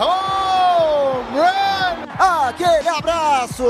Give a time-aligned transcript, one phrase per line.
[0.00, 2.06] Home run!
[2.18, 3.64] Aquele abraço.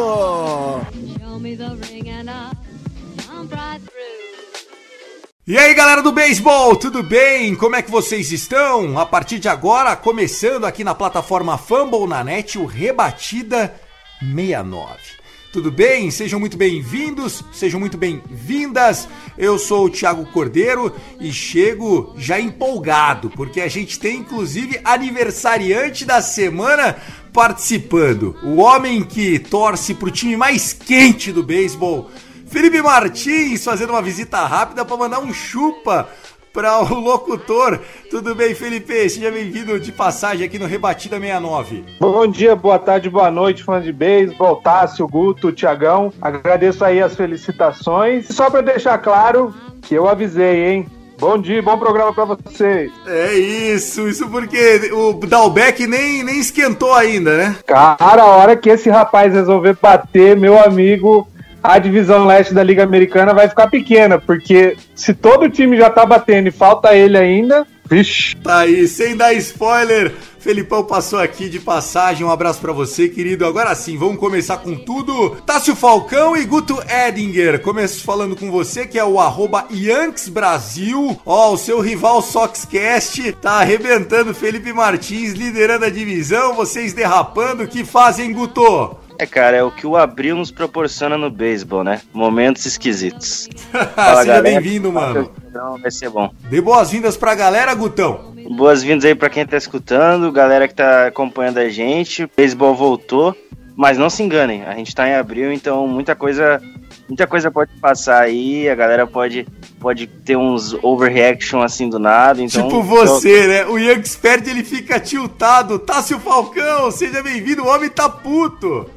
[5.47, 7.57] E aí galera do beisebol, tudo bem?
[7.57, 8.99] Como é que vocês estão?
[8.99, 13.75] A partir de agora, começando aqui na plataforma Fumble na net, o Rebatida
[14.21, 15.20] 69.
[15.53, 16.13] Tudo bem?
[16.13, 19.09] Sejam muito bem-vindos, sejam muito bem-vindas.
[19.37, 26.05] Eu sou o Thiago Cordeiro e chego já empolgado, porque a gente tem inclusive aniversariante
[26.05, 26.97] da semana
[27.33, 28.37] participando.
[28.45, 32.09] O homem que torce pro time mais quente do beisebol.
[32.47, 36.09] Felipe Martins fazendo uma visita rápida para mandar um chupa
[36.53, 37.79] para o locutor.
[38.11, 39.09] Tudo bem, Felipe?
[39.09, 41.85] Seja bem-vindo de passagem aqui no Rebatida 69.
[42.01, 46.13] Bom dia, boa tarde, boa noite, fãs de beisebol, Tássio, Guto, Tiagão.
[46.21, 48.27] Agradeço aí as felicitações.
[48.29, 50.87] Só para deixar claro que eu avisei, hein?
[51.21, 52.91] Bom dia, bom programa para vocês.
[53.07, 57.57] É isso, isso porque o Dalbeck nem, nem esquentou ainda, né?
[57.67, 61.29] Cara, a hora que esse rapaz resolver bater, meu amigo,
[61.63, 66.05] a divisão leste da Liga Americana vai ficar pequena, porque se todo time já tá
[66.07, 68.37] batendo e falta ele ainda, vixe.
[68.37, 72.25] Tá aí, sem dar spoiler, Felipão passou aqui de passagem.
[72.25, 73.45] Um abraço pra você, querido.
[73.45, 75.37] Agora sim, vamos começar com tudo.
[75.45, 77.61] Tássio Falcão e Guto Edinger.
[77.61, 81.21] Começo falando com você, que é o arroba Yanks Brasil.
[81.27, 86.55] Ó, o seu rival Soxcast tá arrebentando Felipe Martins, liderando a divisão.
[86.55, 87.65] Vocês derrapando.
[87.65, 88.97] O que fazem, Guto?
[89.21, 92.01] É, cara, é o que o abril nos proporciona no beisebol, né?
[92.11, 93.51] Momentos esquisitos.
[93.69, 94.41] Seja galera.
[94.41, 95.31] bem-vindo, mano.
[95.47, 96.33] Então vai ser bom.
[96.49, 98.33] Dê boas-vindas pra galera, Gutão.
[98.57, 102.25] Boas-vindas aí pra quem tá escutando, galera que tá acompanhando a gente.
[102.25, 103.37] O beisebol voltou,
[103.77, 106.59] mas não se enganem, a gente tá em abril, então muita coisa,
[107.07, 109.47] muita coisa pode passar aí, a galera pode
[109.79, 113.67] pode ter uns overreaction assim do nada, então tipo você, né?
[113.67, 115.79] O Yankees perde, ele fica tiltado.
[115.79, 117.65] Tássio Falcão, seja bem-vindo.
[117.65, 118.89] O homem tá puto.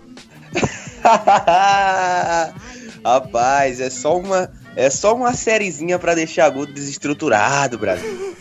[3.03, 8.35] Rapaz, é só uma é só uma sériezinha pra deixar Guto desestruturado, Brasil.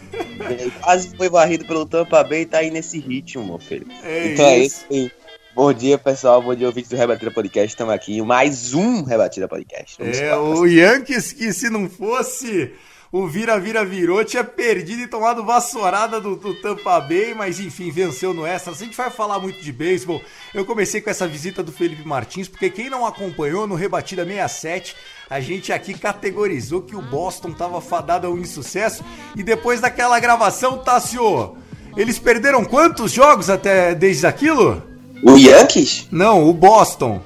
[0.48, 3.86] Ele quase foi varrido pelo Tampa Bay e tá aí nesse ritmo, meu filho.
[4.02, 4.84] É então é isso.
[4.84, 5.10] isso aí.
[5.54, 6.40] Bom dia, pessoal.
[6.40, 7.68] Bom dia, ouvintes do Rebatida Podcast.
[7.68, 9.96] Estamos aqui em mais um Rebatida Podcast.
[9.98, 12.72] Vamos É, o Yankees que se não fosse
[13.12, 18.46] o vira-vira-virou, tinha perdido e tomado vassourada do, do Tampa Bay, mas enfim, venceu no
[18.46, 18.72] Extra.
[18.72, 20.22] A gente vai falar muito de beisebol.
[20.54, 24.96] Eu comecei com essa visita do Felipe Martins, porque quem não acompanhou no Rebatida 67,
[25.28, 29.04] a gente aqui categorizou que o Boston tava fadado ao insucesso,
[29.36, 31.54] e depois daquela gravação, Tassio,
[31.94, 34.82] eles perderam quantos jogos até desde aquilo?
[35.22, 36.08] O Yankees?
[36.10, 37.20] Não, o Boston.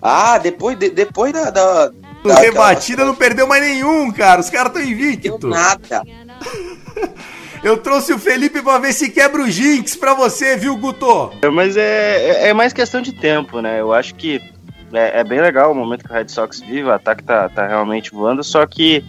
[0.00, 1.50] Ah, depois, de- depois da.
[1.50, 1.92] da,
[2.26, 4.40] O da- Rebatida não perdeu mais nenhum, cara.
[4.40, 5.50] Os caras estão invictos.
[5.50, 6.02] nada.
[7.62, 11.30] Eu trouxe o Felipe pra ver se quebra o Jinx pra você, viu, Guto?
[11.52, 13.80] Mas é, é- é mais questão de tempo, né?
[13.80, 14.40] Eu acho que
[14.92, 17.66] é, é bem legal o momento que o Red Sox vive, o ataque tá, tá
[17.66, 19.04] realmente voando, só que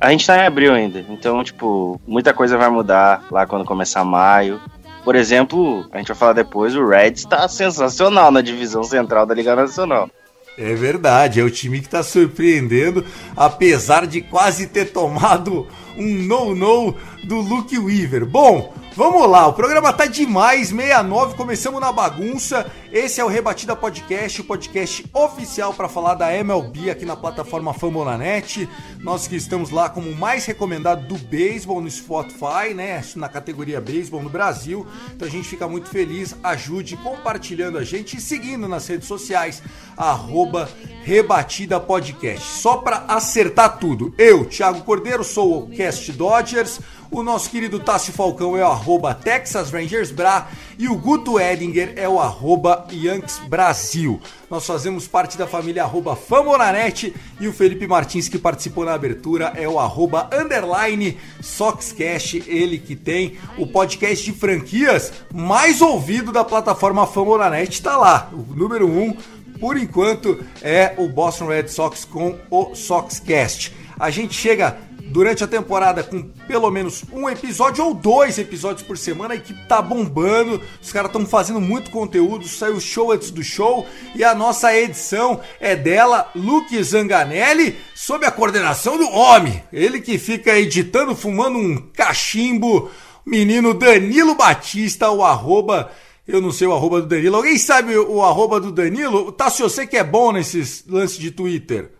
[0.00, 1.02] a gente tá em abril ainda.
[1.08, 4.60] Então, tipo, muita coisa vai mudar lá quando começar maio.
[5.04, 9.34] Por exemplo, a gente vai falar depois, o Reds tá sensacional na divisão central da
[9.34, 10.10] Liga Nacional.
[10.56, 13.04] É verdade, é o time que tá surpreendendo,
[13.34, 18.26] apesar de quase ter tomado um no-no do Luke Weaver.
[18.26, 22.70] Bom, vamos lá, o programa tá demais, 69, começamos na bagunça.
[22.92, 27.72] Esse é o Rebatida Podcast, o podcast oficial para falar da MLB aqui na plataforma
[27.72, 28.68] Fambonanet.
[29.00, 34.22] Nós que estamos lá como mais recomendado do beisebol no Spotify, né, na categoria beisebol
[34.22, 34.86] no Brasil.
[35.14, 39.62] Então a gente fica muito feliz, ajude compartilhando a gente e seguindo nas redes sociais,
[39.96, 40.68] arroba
[41.02, 42.46] Rebatida Podcast.
[42.60, 46.78] Só para acertar tudo, eu, Thiago Cordeiro, sou o Cast Dodgers,
[47.12, 50.48] o nosso querido Tássio Falcão é o arroba Texas Rangers Bra
[50.78, 54.18] e o Guto Edinger é o arroba Yankees Brasil.
[54.50, 59.52] Nós fazemos parte da família arroba Famonanet e o Felipe Martins que participou na abertura
[59.54, 66.42] é o arroba underline Soxcast, ele que tem o podcast de franquias mais ouvido da
[66.42, 69.16] plataforma Famonanet, tá lá, o número 1 um,
[69.60, 73.72] por enquanto é o Boston Red Sox com o Soxcast.
[74.00, 74.78] A gente chega
[75.12, 79.34] durante a temporada com pelo menos um episódio ou dois episódios por semana.
[79.34, 82.48] A equipe tá bombando, os caras estão fazendo muito conteúdo.
[82.48, 88.30] Saiu show antes do show e a nossa edição é dela, Luke Zanganelli, sob a
[88.30, 89.62] coordenação do homem.
[89.72, 92.90] Ele que fica editando, fumando um cachimbo.
[93.24, 95.92] Menino Danilo Batista, o arroba
[96.26, 97.36] eu não sei o arroba do Danilo.
[97.36, 99.32] Alguém sabe o arroba do Danilo?
[99.32, 101.90] Tássio, você que é bom nesses lances de Twitter.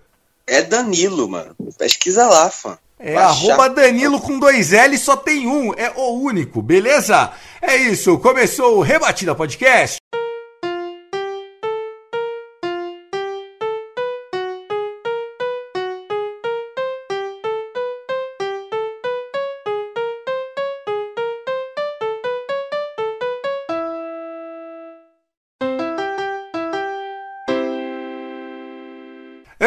[0.46, 1.56] É Danilo, mano.
[1.76, 2.78] Pesquisa lá, fã.
[3.04, 5.74] É arroba Danilo com dois L, só tem um.
[5.74, 7.32] É o único, beleza?
[7.60, 9.96] É isso, começou o Rebatida Podcast.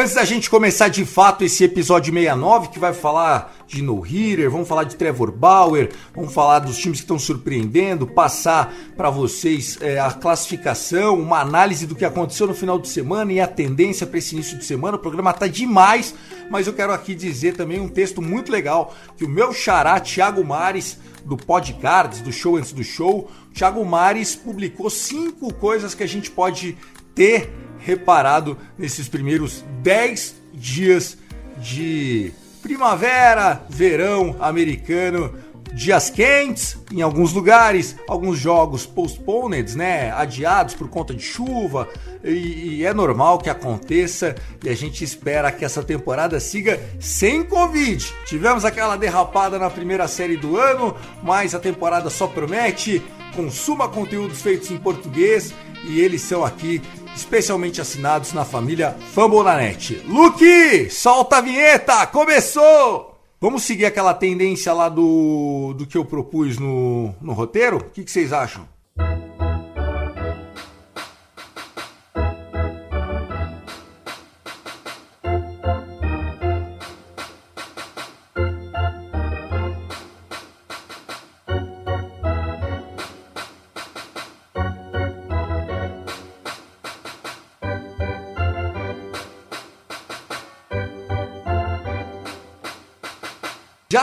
[0.06, 4.68] Antes da gente começar de fato esse episódio 69, que vai falar de no-hitter, vamos
[4.68, 9.98] falar de Trevor Bauer, vamos falar dos times que estão surpreendendo, passar para vocês é,
[9.98, 14.18] a classificação, uma análise do que aconteceu no final de semana e a tendência para
[14.18, 14.96] esse início de semana.
[14.96, 16.14] O programa tá demais,
[16.48, 20.44] mas eu quero aqui dizer também um texto muito legal que o meu xará Thiago
[20.44, 26.08] Mares do Podcards, do show antes do show, Thiago Mares publicou cinco coisas que a
[26.08, 26.78] gente pode
[27.12, 27.50] ter
[27.86, 31.16] reparado nesses primeiros 10 dias
[31.56, 35.32] de primavera, verão americano,
[35.72, 41.88] dias quentes em alguns lugares, alguns jogos postponed, né, adiados por conta de chuva,
[42.24, 44.34] e, e, é normal que aconteça
[44.64, 48.04] e a gente espera que essa temporada siga sem Covid.
[48.26, 53.00] Tivemos aquela derrapada na primeira série do ano, mas a temporada só promete.
[53.36, 55.54] Consuma conteúdos feitos em português
[55.84, 56.82] e eles são aqui
[57.16, 60.02] especialmente assinados na família Fambonanet.
[60.06, 63.16] Luke, solta a vinheta, começou!
[63.40, 67.78] Vamos seguir aquela tendência lá do, do que eu propus no, no roteiro?
[67.78, 68.66] O que, que vocês acham?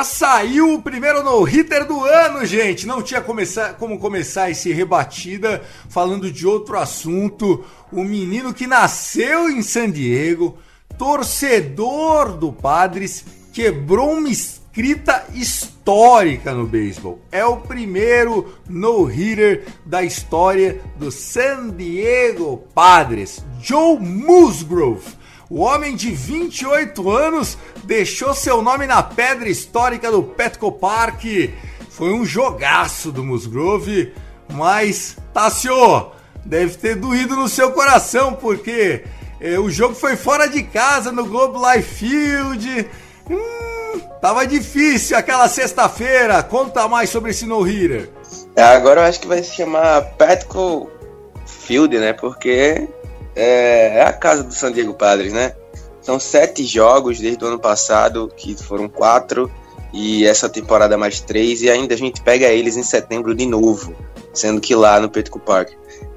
[0.04, 2.86] Saiu o primeiro no-hitter do ano, gente.
[2.86, 7.64] Não tinha começar, como começar esse rebatida falando de outro assunto.
[7.92, 10.58] O menino que nasceu em San Diego,
[10.98, 13.24] torcedor do Padres,
[13.54, 17.22] quebrou uma escrita histórica no beisebol.
[17.32, 25.23] É o primeiro no-hitter da história do San Diego Padres, Joe Musgrove
[25.54, 31.26] o homem de 28 anos deixou seu nome na pedra histórica do Petco Park.
[31.92, 34.12] Foi um jogaço do Musgrove,
[34.52, 36.08] mas Tassio,
[36.44, 39.04] deve ter doído no seu coração, porque
[39.40, 42.90] eh, o jogo foi fora de casa no Globe Life Field.
[43.30, 46.42] Hum, tava difícil aquela sexta-feira.
[46.42, 48.10] Conta mais sobre esse no-hitter.
[48.56, 50.90] É, agora eu acho que vai se chamar Petco
[51.46, 52.12] Field, né?
[52.12, 52.90] Porque
[53.36, 55.54] é, é a casa do San Diego Padres, né?
[56.02, 59.50] São sete jogos desde o ano passado, que foram quatro,
[59.94, 63.96] e essa temporada mais três, e ainda a gente pega eles em setembro de novo,
[64.34, 65.72] sendo que lá no Petco Park.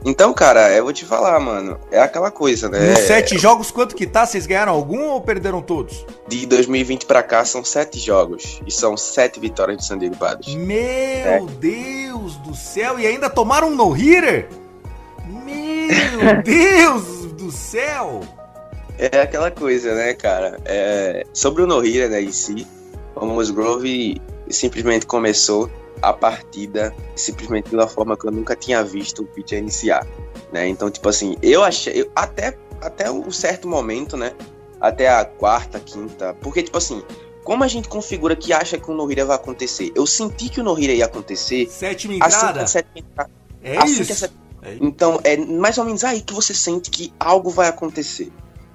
[0.05, 2.91] Então, cara, eu vou te falar, mano, é aquela coisa, né?
[2.91, 4.25] Nos sete jogos, quanto que tá?
[4.25, 6.07] Vocês ganharam algum ou perderam todos?
[6.27, 10.55] De 2020 para cá são sete jogos, e são sete vitórias de San Diego Padres.
[10.55, 11.43] Meu é.
[11.61, 14.49] Deus do céu, e ainda tomaram um no-hitter?
[15.87, 18.21] Meu Deus do céu!
[18.99, 20.59] É aquela coisa, né, cara?
[20.65, 21.25] É...
[21.33, 22.67] Sobre o Nohira, né, em si,
[23.15, 25.71] o Musgrove simplesmente começou
[26.03, 30.07] a partida simplesmente de uma forma que eu nunca tinha visto o pitcher iniciar,
[30.53, 30.69] né?
[30.69, 34.33] Então, tipo assim, eu achei, eu, até, até um certo momento, né,
[34.81, 37.03] até a quarta, quinta, porque, tipo assim,
[37.45, 39.93] como a gente configura que acha que o Nohira vai acontecer?
[39.95, 41.69] Eu senti que o Nohira ia acontecer.
[41.69, 42.35] Sétima entrada?
[42.37, 43.31] Assim que a sétima,
[43.63, 44.05] é assim isso?
[44.07, 44.46] Que a sétima
[44.81, 48.33] então, é mais ou menos aí que você sente que algo vai acontecer.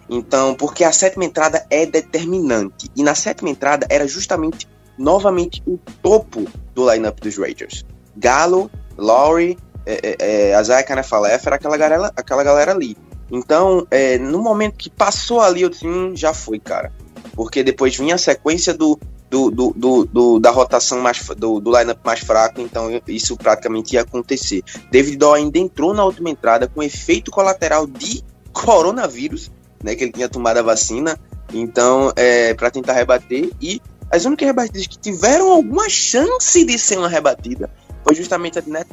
[0.09, 2.89] Então, porque a sétima entrada é determinante.
[2.95, 4.67] E na sétima entrada era justamente,
[4.97, 7.85] novamente, o topo do lineup dos Rangers.
[8.17, 12.97] Galo, Laurie, é, é, é Isaiah Canefalef, era aquela galera, aquela galera ali.
[13.31, 16.91] Então, é, no momento que passou ali, eu disse, hum, já foi, cara.
[17.33, 18.99] Porque depois vinha a sequência do
[19.31, 23.95] do, do, do, do, da rotação mais do, do lineup mais fraco, então isso praticamente
[23.95, 24.61] ia acontecer.
[24.91, 28.21] David Doe ainda entrou na última entrada com efeito colateral de
[28.51, 29.49] coronavírus,
[29.81, 31.17] né, que ele tinha tomado a vacina,
[31.53, 36.97] então é, para tentar rebater e as únicas rebatidas que tiveram alguma chance de ser
[36.97, 37.69] uma rebatida
[38.03, 38.89] foi justamente a de Net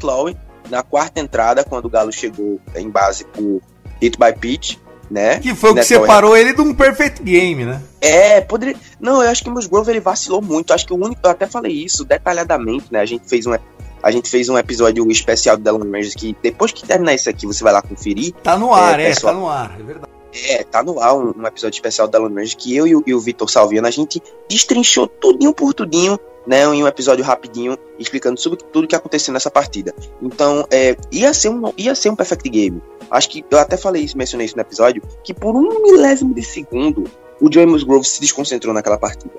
[0.71, 3.61] na quarta entrada, quando o Galo chegou em base por
[4.01, 4.77] Hit by Pitch,
[5.11, 5.39] né?
[5.39, 7.83] Que foi o que separou ele de um perfect game, né?
[8.01, 8.77] É, poderia.
[9.01, 10.71] Não, eu acho que o Musgrove ele vacilou muito.
[10.71, 11.21] Eu acho que o único.
[11.23, 13.01] Eu até falei isso detalhadamente, né?
[13.01, 13.55] A gente fez um.
[14.03, 17.47] A gente fez um episódio especial do Delon Rangers que depois que terminar isso aqui,
[17.47, 18.33] você vai lá conferir.
[18.43, 20.13] Tá no ar, é, é tá no ar, é verdade.
[20.47, 23.03] É, tá no ar um, um episódio especial do Delon Rangers que eu e o,
[23.07, 27.77] e o Vitor Salviano, a gente destrinchou tudinho por tudinho né, em um episódio rapidinho
[27.99, 29.95] explicando sobre tudo que aconteceu nessa partida.
[30.23, 32.83] Então, é, ia, ser um, ia ser um perfect game.
[33.11, 36.43] Acho que eu até falei isso, mencionei isso no episódio, que por um milésimo de
[36.43, 37.05] segundo
[37.39, 39.35] o Joey Musgrove se desconcentrou naquela partida.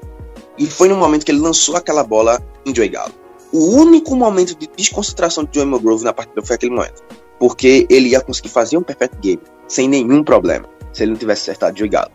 [0.55, 3.13] E foi no momento que ele lançou aquela bola em Joey Galo.
[3.51, 7.03] O único momento de desconcentração de Joey Musgrove na partida foi aquele momento.
[7.39, 11.41] Porque ele ia conseguir fazer um perfect game sem nenhum problema, se ele não tivesse
[11.43, 12.11] acertado Joey Galo.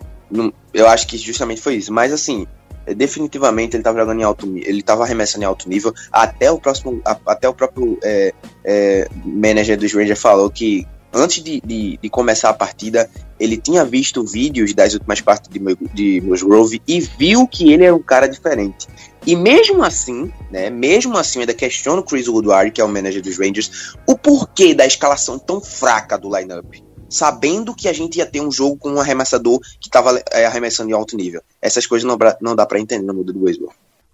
[0.73, 1.93] Eu acho que justamente foi isso.
[1.93, 2.47] Mas assim,
[2.93, 5.95] definitivamente ele estava jogando em alto ele estava arremessando em alto nível.
[6.13, 8.33] Até o próximo até o próprio é,
[8.65, 13.85] é, manager dos Rangers falou que antes de, de, de, começar a partida ele tinha
[13.85, 15.61] visto vídeos das últimas partes de,
[15.95, 18.89] de Musgrove e viu que ele era um cara diferente.
[19.27, 23.23] E mesmo assim, né, mesmo assim, ainda questiono o Chris Woodward, que é o manager
[23.23, 26.75] dos Rangers, o porquê da escalação tão fraca do lineup
[27.15, 30.91] sabendo que a gente ia ter um jogo com um arremessador que estava é, arremessando
[30.91, 31.41] em alto nível.
[31.63, 33.73] Essas coisas não, não dá para entender no mundo do beisebol.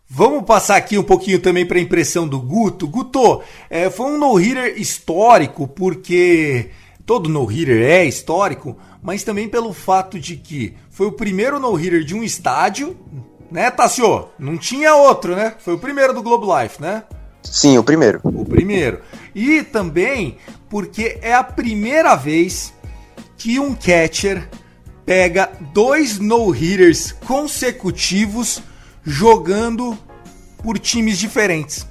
[0.08, 2.86] Vamos passar aqui um pouquinho também para a impressão do Guto.
[2.86, 6.70] Guto, é, foi um no-hitter histórico, porque
[7.06, 12.14] todo no-hitter é histórico, mas também pelo fato de que foi o primeiro no-hitter de
[12.14, 12.96] um estádio,
[13.50, 14.28] né, Tassio?
[14.38, 15.54] Não tinha outro, né?
[15.58, 17.04] Foi o primeiro do Globe Life, né?
[17.42, 18.20] Sim, o primeiro.
[18.24, 19.00] O primeiro.
[19.34, 20.36] E também
[20.68, 22.72] porque é a primeira vez
[23.40, 24.46] que um catcher
[25.06, 28.62] pega dois no-hitters consecutivos
[29.02, 29.98] jogando
[30.62, 31.86] por times diferentes.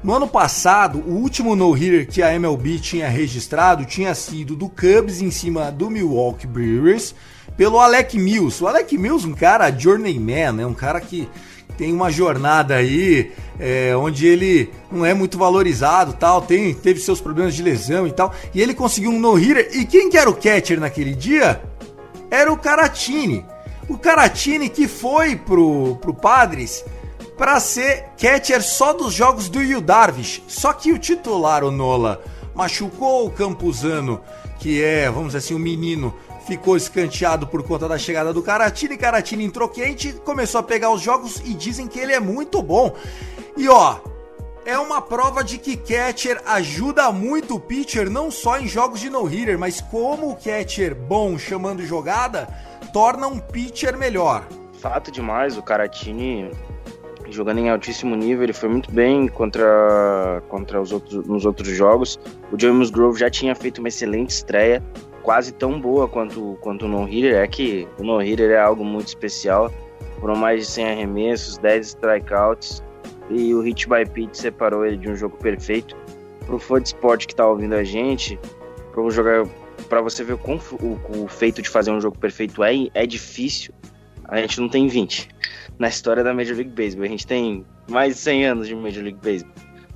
[0.00, 5.20] No ano passado, o último no-hitter que a MLB tinha registrado tinha sido do Cubs
[5.20, 7.16] em cima do Milwaukee Brewers
[7.56, 8.62] pelo Alec Mills.
[8.62, 10.64] O Alec Mills, um cara journeyman, né?
[10.64, 11.28] um cara que
[11.76, 17.20] tem uma jornada aí é, onde ele não é muito valorizado, tal, tem, teve seus
[17.20, 19.70] problemas de lesão e tal, e ele conseguiu um no-hitter.
[19.72, 21.62] E quem que era o catcher naquele dia?
[22.30, 23.44] Era o Caratini.
[23.88, 26.84] O Caratini que foi pro, pro Padres
[27.36, 30.42] para ser catcher só dos jogos do Yu Darvish.
[30.46, 32.22] Só que o titular, o Nola,
[32.54, 34.20] machucou o Campuzano,
[34.58, 36.14] que é, vamos dizer assim, o menino
[36.46, 38.96] ficou escanteado por conta da chegada do Caratini.
[38.96, 42.94] Caratini entrou quente, começou a pegar os jogos e dizem que ele é muito bom.
[43.56, 43.98] E ó,
[44.64, 49.10] é uma prova de que catcher ajuda muito o pitcher não só em jogos de
[49.10, 52.48] no-hitter, mas como o catcher bom chamando jogada
[52.92, 54.46] torna um pitcher melhor.
[54.80, 56.50] Fato demais, o Caratini
[57.32, 62.18] jogando em altíssimo nível, ele foi muito bem contra, contra os outros, nos outros jogos.
[62.52, 64.82] O James Grove já tinha feito uma excelente estreia,
[65.22, 67.36] quase tão boa quanto, quanto o no-hitter.
[67.36, 69.72] É que o no-hitter é algo muito especial.
[70.20, 72.82] Foram mais de 100 arremessos, 10 strikeouts
[73.30, 75.96] e o hit by pitch separou ele de um jogo perfeito.
[76.46, 78.38] Pro fã de esporte que tá ouvindo a gente,
[78.92, 79.46] para jogar
[79.88, 83.72] para você ver o, o, o, feito de fazer um jogo perfeito é, é difícil.
[84.24, 85.28] A gente não tem 20
[85.78, 87.04] na história da Major League Baseball.
[87.04, 89.52] A gente tem mais de 100 anos de Major League Baseball.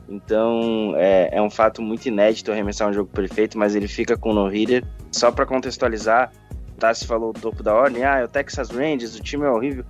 [0.09, 4.31] Então é, é um fato muito inédito arremessar um jogo perfeito, mas ele fica com
[4.31, 4.85] o no-hitter.
[5.11, 6.31] Só para contextualizar,
[6.79, 9.85] Tassi falou o topo da ordem, ah, é o Texas Rangers, o time é horrível.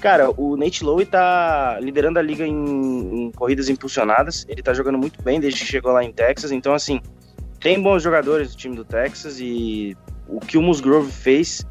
[0.00, 4.44] Cara, o Nate Lowe tá liderando a liga em, em, corridas impulsionadas.
[4.48, 6.52] Ele tá jogando muito bem desde que chegou lá em Texas.
[6.52, 7.00] Então, assim,
[7.58, 9.96] tem bons jogadores do time do Texas e
[10.28, 11.64] o que o Musgrove fez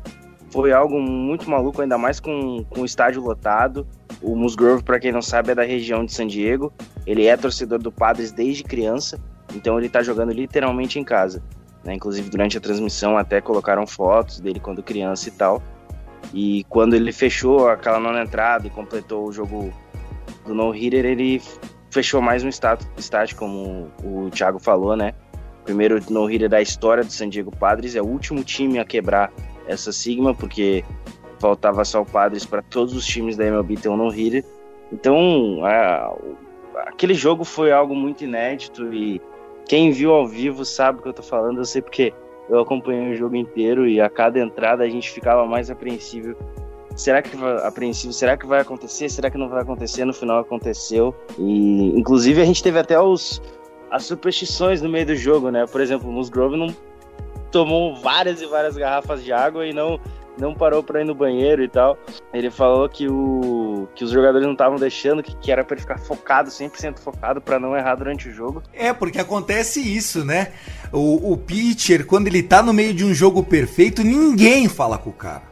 [0.53, 3.87] foi algo muito maluco, ainda mais com, com o estádio lotado.
[4.21, 6.71] O Musgrove, para quem não sabe, é da região de San Diego.
[7.07, 9.19] Ele é torcedor do Padres desde criança,
[9.55, 11.41] então ele tá jogando literalmente em casa.
[11.83, 11.95] Né?
[11.95, 15.59] Inclusive, durante a transmissão, até colocaram fotos dele quando criança e tal.
[16.31, 19.73] E quando ele fechou aquela nona entrada e completou o jogo
[20.45, 21.41] do no-hitter, ele
[21.89, 25.15] fechou mais um estádio, como o Thiago falou, né?
[25.65, 29.31] Primeiro no-hitter da história do San Diego Padres, é o último time a quebrar
[29.67, 30.83] essa sigma, porque
[31.39, 34.43] faltava só o Padres para todos os times da MLB ter um no-hitter.
[34.91, 36.15] Então, a,
[36.87, 39.21] aquele jogo foi algo muito inédito e
[39.67, 42.13] quem viu ao vivo sabe o que eu tô falando, eu sei porque
[42.49, 46.35] eu acompanhei o jogo inteiro e a cada entrada a gente ficava mais apreensivo.
[46.95, 48.13] Será que apreensivo?
[48.13, 49.09] Será que vai acontecer?
[49.09, 50.05] Será que não vai acontecer?
[50.05, 51.15] No final aconteceu.
[51.39, 53.41] E inclusive a gente teve até os
[53.89, 55.65] as superstições no meio do jogo, né?
[55.67, 56.75] Por exemplo, o Musgrove não
[57.53, 59.97] tomou várias e várias garrafas de água e não
[60.35, 61.95] não parou para ir no banheiro e tal.
[62.33, 65.75] Ele falou que o tipo, que os jogadores não estavam deixando, que, que era para
[65.75, 68.63] ele ficar focado, 100% focado, para não errar durante o jogo.
[68.73, 70.51] É, porque acontece isso, né?
[70.91, 75.09] O, o pitcher, quando ele tá no meio de um jogo perfeito, ninguém fala com
[75.09, 75.43] o cara.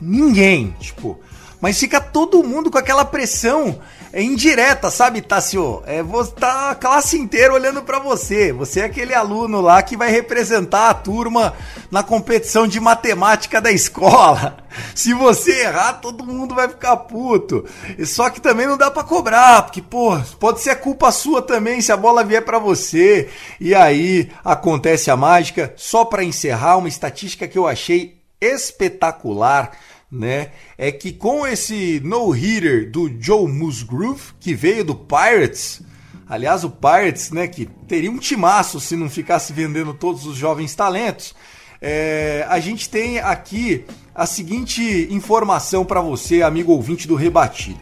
[0.00, 1.20] Ninguém, tipo.
[1.60, 3.78] Mas fica todo mundo com aquela pressão
[4.14, 5.82] indireta, sabe, Tassio?
[5.86, 6.02] É,
[6.38, 8.52] tá a classe inteira olhando para você.
[8.52, 11.54] Você é aquele aluno lá que vai representar a turma
[11.90, 14.56] na competição de matemática da escola.
[14.94, 17.64] Se você errar, todo mundo vai ficar puto.
[18.04, 21.92] Só que também não dá para cobrar, porque, pô, pode ser culpa sua também se
[21.92, 23.28] a bola vier para você.
[23.60, 25.72] E aí acontece a mágica.
[25.76, 29.72] Só para encerrar, uma estatística que eu achei espetacular
[30.10, 30.50] né?
[30.76, 35.82] É que com esse no-hitter do Joe Musgrove, que veio do Pirates,
[36.28, 40.74] aliás, o Pirates, né, que teria um timaço se não ficasse vendendo todos os jovens
[40.74, 41.34] talentos,
[41.80, 47.80] é, a gente tem aqui a seguinte informação para você, amigo ouvinte do Rebatido.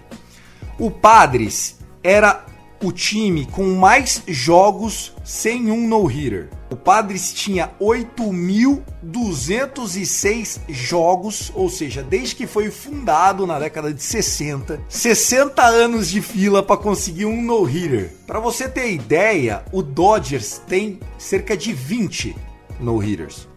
[0.79, 2.47] O Padres era
[2.83, 6.49] o time com mais jogos sem um no-hitter.
[6.71, 14.79] O Padres tinha 8.206 jogos, ou seja, desde que foi fundado na década de 60,
[14.89, 18.13] 60 anos de fila para conseguir um no-hitter.
[18.27, 22.37] Para você ter ideia, o Dodgers tem cerca de 20
[22.79, 23.49] no-hitters.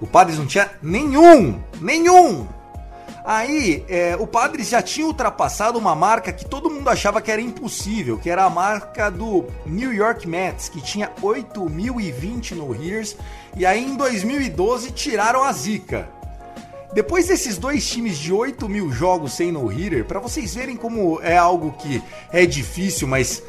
[0.00, 2.46] O Padres não tinha nenhum, nenhum.
[3.24, 7.40] Aí, é, o Padres já tinha ultrapassado uma marca que todo mundo achava que era
[7.40, 13.16] impossível, que era a marca do New York Mets, que tinha 8.020 no-hitters,
[13.56, 16.08] e aí em 2012 tiraram a zica.
[16.92, 21.36] Depois desses dois times de 8 mil jogos sem no-hitter, para vocês verem como é
[21.36, 23.42] algo que é difícil, mas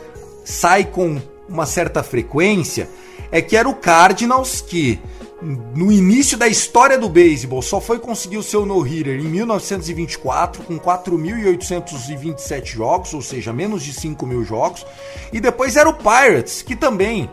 [0.44, 2.90] sai com uma certa frequência,
[3.32, 5.00] é que era o Cardinals que
[5.42, 10.78] no início da história do beisebol, só foi conseguir o seu no-hitter em 1924, com
[10.78, 14.86] 4.827 jogos, ou seja, menos de 5 mil jogos.
[15.32, 17.30] E depois era o Pirates, que também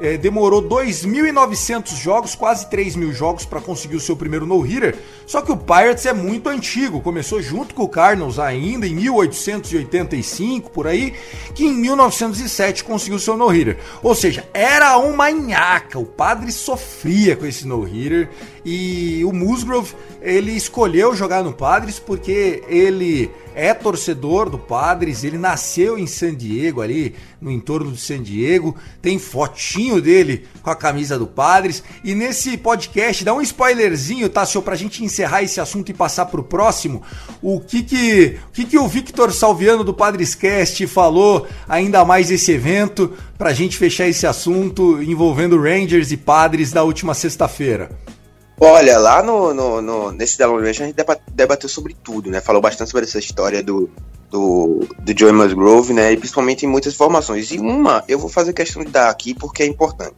[0.00, 4.96] é, demorou 2.900 jogos, quase 3 mil jogos para conseguir o seu primeiro no-hitter.
[5.26, 10.70] Só que o Pirates é muito antigo, começou junto com o Cardinals ainda em 1885,
[10.70, 11.14] por aí,
[11.54, 13.78] que em 1907 conseguiu seu no-hitter.
[14.02, 18.30] Ou seja, era uma nhaca, o padre sofria com esse no-hitter
[18.64, 25.36] e o Musgrove ele escolheu jogar no Padres porque ele é torcedor do Padres, ele
[25.36, 30.76] nasceu em San Diego, ali no entorno de San Diego, tem fotinho dele com a
[30.76, 31.82] camisa do Padres.
[32.04, 36.26] E nesse podcast, dá um spoilerzinho, tá, senhor, pra gente encerrar esse assunto e passar
[36.26, 37.02] pro próximo.
[37.42, 42.52] O que que o, que que o Victor Salviano do Padrescast falou ainda mais desse
[42.52, 47.90] evento, pra gente fechar esse assunto envolvendo Rangers e Padres da última sexta-feira.
[48.60, 50.96] Olha, lá no, no, no nesse Download a gente
[51.32, 52.40] debateu sobre tudo, né?
[52.40, 53.88] Falou bastante sobre essa história do,
[54.28, 56.12] do, do Joey Musgrove, né?
[56.12, 57.52] E principalmente em muitas informações.
[57.52, 60.16] E uma eu vou fazer questão de dar aqui porque é importante.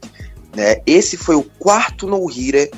[0.56, 0.80] Né?
[0.86, 2.70] Esse foi o quarto no-hitter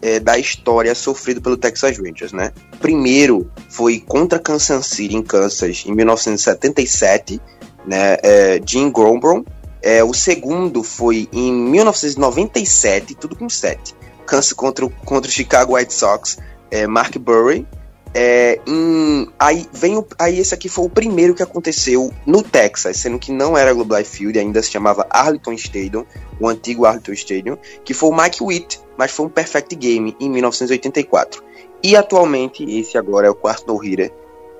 [0.00, 2.50] é, da história sofrido pelo Texas Rangers, né?
[2.80, 7.38] Primeiro foi contra Kansas City, em Kansas, em 1977,
[7.86, 8.16] né?
[8.22, 9.44] É, Jim Grombron.
[9.82, 15.76] É, o segundo foi em 1997, tudo com 7 Kansas contra, o, contra o Chicago
[15.76, 16.38] White Sox,
[16.70, 17.66] é, Mark Burry.
[18.12, 22.96] É, em, aí, vem o, aí esse aqui foi o primeiro que aconteceu no Texas,
[22.96, 26.04] sendo que não era Globe Life Field, ainda se chamava Arlington Stadium,
[26.40, 30.28] o antigo Arlington Stadium, que foi o Mike Witt, mas foi um perfect game em
[30.28, 31.42] 1984.
[31.82, 34.12] E atualmente, esse agora é o quarto no-hitter.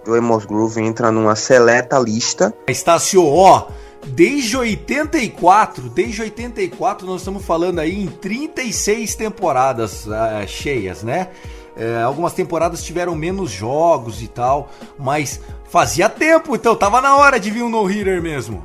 [0.07, 2.55] Joey Musgrove entra numa seleta lista.
[2.67, 3.69] Estácio, ó,
[4.07, 11.29] Desde 84, desde 84 nós estamos falando aí em 36 temporadas uh, cheias, né?
[11.77, 17.39] Uh, algumas temporadas tiveram menos jogos e tal, mas fazia tempo, então tava na hora
[17.39, 18.65] de vir um no-hitter mesmo.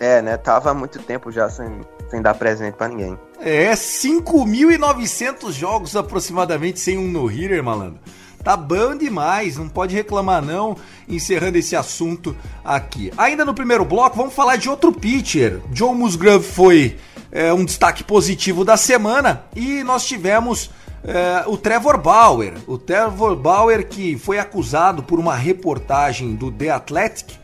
[0.00, 0.36] É, né?
[0.36, 3.18] Tava há muito tempo já sem, sem dar presente para ninguém.
[3.40, 8.00] É, 5.900 jogos aproximadamente sem um no-hitter, malandro.
[8.42, 10.76] Tá bom demais, não pode reclamar não,
[11.08, 13.12] encerrando esse assunto aqui.
[13.18, 15.60] Ainda no primeiro bloco, vamos falar de outro pitcher.
[15.72, 16.96] Joe Musgrove foi
[17.30, 20.70] é, um destaque positivo da semana e nós tivemos
[21.04, 22.54] é, o Trevor Bauer.
[22.66, 27.36] O Trevor Bauer que foi acusado por uma reportagem do The Athletic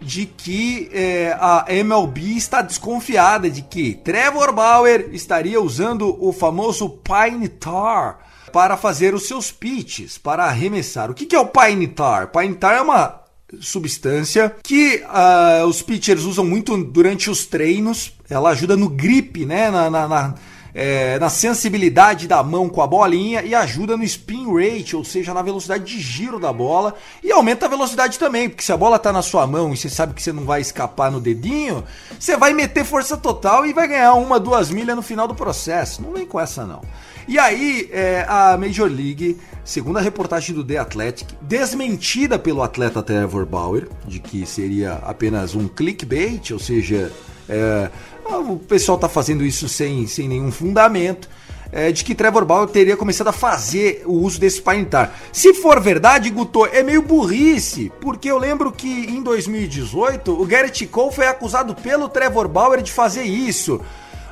[0.00, 6.90] de que é, a MLB está desconfiada de que Trevor Bauer estaria usando o famoso
[6.90, 8.18] Pine Tar
[8.54, 11.10] para fazer os seus pitches, para arremessar.
[11.10, 12.28] O que é o Pine Tar?
[12.28, 13.20] Pine Tar é uma
[13.58, 18.12] substância que uh, os pitchers usam muito durante os treinos.
[18.30, 19.72] Ela ajuda no grip, né?
[19.72, 20.34] Na, na, na,
[20.74, 25.32] é, na sensibilidade da mão com a bolinha e ajuda no spin rate, ou seja,
[25.32, 26.94] na velocidade de giro da bola.
[27.22, 29.88] E aumenta a velocidade também, porque se a bola tá na sua mão e você
[29.88, 31.84] sabe que você não vai escapar no dedinho,
[32.18, 36.02] você vai meter força total e vai ganhar uma, duas milhas no final do processo.
[36.02, 36.82] Não vem com essa não.
[37.26, 43.02] E aí, é, a Major League, segundo a reportagem do The Athletic, desmentida pelo atleta
[43.02, 47.10] Trevor Bauer, de que seria apenas um clickbait, ou seja,
[47.48, 47.90] é,
[48.24, 51.28] o pessoal está fazendo isso sem, sem nenhum fundamento.
[51.72, 55.18] É, de que Trevor Bauer teria começado a fazer o uso desse parentar.
[55.32, 60.86] Se for verdade, Guto, é meio burrice, porque eu lembro que em 2018 o Garrett
[60.86, 63.80] Cole foi acusado pelo Trevor Bauer de fazer isso.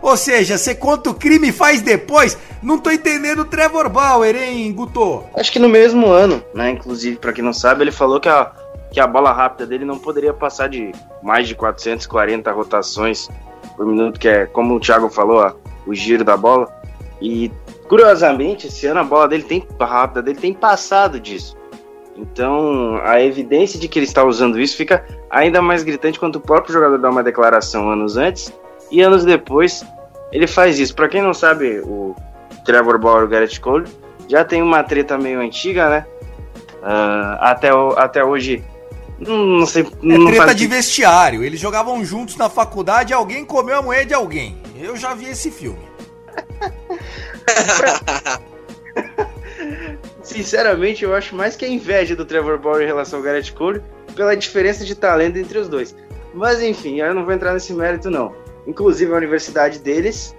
[0.01, 2.37] Ou seja, você conta o crime e faz depois.
[2.61, 5.25] Não tô entendendo o Trevor Bauer, hein, Guto?
[5.35, 6.71] Acho que no mesmo ano, né?
[6.71, 8.53] Inclusive, para quem não sabe, ele falou que a,
[8.93, 13.29] que a bola rápida dele não poderia passar de mais de 440 rotações
[13.77, 15.53] por minuto, que é, como o Thiago falou, ó,
[15.87, 16.69] o giro da bola.
[17.21, 17.51] E
[17.89, 21.57] curiosamente, esse ano a bola dele tem a rápida dele tem passado disso.
[22.17, 26.41] Então, a evidência de que ele está usando isso fica ainda mais gritante quando o
[26.41, 28.53] próprio jogador dá uma declaração anos antes
[28.91, 29.85] e anos depois,
[30.31, 30.95] ele faz isso.
[30.95, 32.15] Para quem não sabe, o
[32.67, 33.87] Trevor Bauer o Garrett Cole
[34.29, 36.07] já tem uma treta meio antiga, né?
[36.83, 38.63] Uh, até, até hoje
[39.29, 39.87] não, sei.
[40.03, 41.45] Não é treta de vestiário.
[41.45, 44.57] Eles jogavam juntos na faculdade e alguém comeu a moeda de alguém.
[44.81, 45.83] Eu já vi esse filme.
[50.23, 53.83] Sinceramente, eu acho mais que a inveja do Trevor Bauer em relação ao Garrett Cole
[54.15, 55.95] pela diferença de talento entre os dois.
[56.35, 58.35] Mas enfim, eu não vou entrar nesse mérito não.
[58.67, 60.35] Inclusive, a universidade deles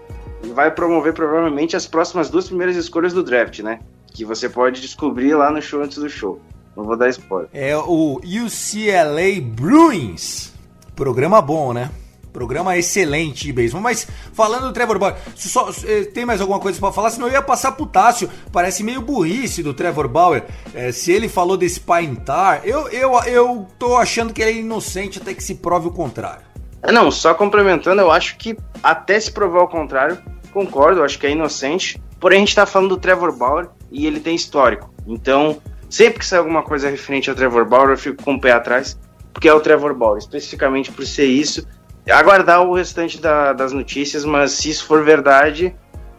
[0.53, 3.79] vai promover provavelmente as próximas duas primeiras escolhas do draft, né?
[4.13, 6.41] Que você pode descobrir lá no show antes do show.
[6.75, 7.49] Não vou dar spoiler.
[7.53, 10.51] É o UCLA Bruins.
[10.95, 11.91] Programa bom, né?
[12.31, 13.81] Programa excelente de beisebol.
[13.81, 17.11] Mas falando do Trevor Bauer, só, eh, tem mais alguma coisa para falar?
[17.11, 18.27] Senão eu ia passar pro Tássio.
[18.51, 20.43] Parece meio burrice do Trevor Bauer.
[20.73, 25.19] É, se ele falou desse paintar, eu, eu, eu tô achando que ele é inocente
[25.19, 26.43] até que se prove o contrário.
[26.81, 30.17] É, não, só complementando, eu acho que até se provar o contrário,
[30.51, 32.01] concordo, acho que é inocente.
[32.19, 34.91] Porém, a gente tá falando do Trevor Bauer e ele tem histórico.
[35.05, 35.61] Então,
[35.93, 38.97] sempre que sai alguma coisa referente ao Trevor Bauer, eu fico com o pé atrás,
[39.31, 41.67] porque é o Trevor Bauer, especificamente por ser isso.
[42.09, 45.75] Aguardar o restante da, das notícias, mas se isso for verdade,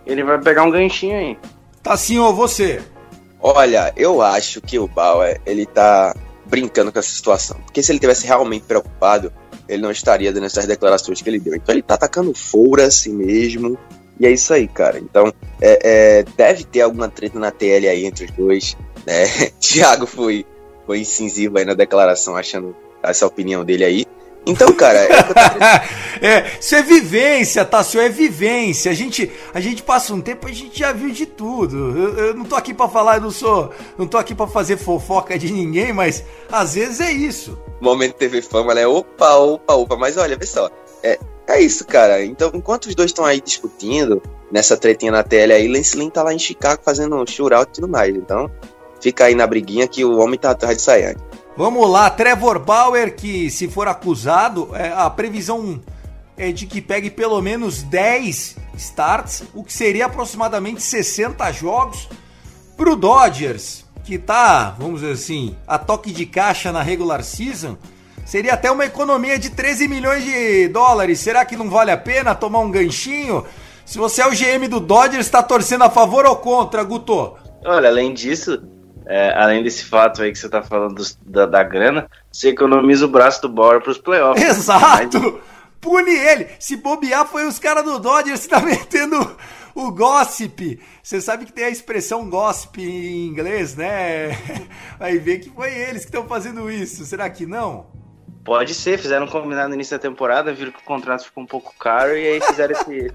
[0.06, 1.38] ele vai pegar um ganchinho aí.
[1.82, 2.80] Tá sim, ou você?
[3.40, 6.14] Olha, eu acho que o Bauer, ele tá
[6.46, 7.56] brincando com essa situação.
[7.64, 9.32] Porque se ele tivesse realmente preocupado,
[9.68, 11.56] ele não estaria dando essas declarações que ele deu.
[11.56, 13.76] Então ele tá atacando foura assim mesmo.
[14.20, 14.98] E é isso aí, cara.
[15.00, 18.76] Então, é, é, deve ter alguma treta na TL aí entre os dois.
[19.06, 19.26] Né?
[19.60, 20.46] Thiago foi,
[20.86, 24.06] foi incisivo aí na declaração, achando essa opinião dele aí.
[24.46, 24.98] Então, cara.
[25.00, 25.16] É,
[26.26, 28.90] é, isso é vivência, Tassio, é vivência.
[28.90, 31.76] A gente, a gente passa um tempo, a gente já viu de tudo.
[31.96, 33.72] Eu, eu não tô aqui para falar, eu não sou.
[33.96, 37.58] Não tô aqui para fazer fofoca de ninguém, mas às vezes é isso.
[37.80, 38.86] Momento TV Fama, né?
[38.86, 39.96] Opa, opa, opa.
[39.96, 40.70] Mas olha, vê só.
[41.02, 42.22] É, é isso, cara.
[42.24, 46.22] Então, enquanto os dois estão aí discutindo nessa tretinha na tele aí, Lance Lynn tá
[46.22, 48.14] lá em Chicago fazendo um shootout e tudo mais.
[48.14, 48.50] Então,
[49.04, 51.20] fica aí na briguinha que o homem tá atrás de Sayang.
[51.58, 55.78] Vamos lá, Trevor Bauer, que se for acusado, é, a previsão
[56.38, 62.08] é de que pegue pelo menos 10 starts, o que seria aproximadamente 60 jogos.
[62.78, 67.76] Pro Dodgers, que tá, vamos dizer assim, a toque de caixa na regular season,
[68.24, 71.20] seria até uma economia de 13 milhões de dólares.
[71.20, 73.44] Será que não vale a pena tomar um ganchinho?
[73.84, 77.34] Se você é o GM do Dodgers, está torcendo a favor ou contra, Guto?
[77.64, 78.73] Olha, além disso,
[79.06, 83.04] é, além desse fato aí que você tá falando dos, da, da, grana, você economiza
[83.04, 84.42] o braço do Bauer pros playoffs.
[84.42, 85.20] Exato!
[85.20, 85.54] Mas...
[85.80, 86.48] Pune ele!
[86.58, 89.36] Se bobear, foi os caras do Dodgers que tá metendo
[89.74, 90.80] o gossip.
[91.02, 94.30] Você sabe que tem a expressão gossip em inglês, né?
[94.98, 97.04] Vai ver que foi eles que estão fazendo isso.
[97.04, 97.86] Será que não?
[98.44, 101.46] Pode ser, fizeram um combinado no início da temporada, viram que o contrato ficou um
[101.46, 103.12] pouco caro e aí fizeram esse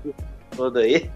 [0.55, 1.09] todo aí.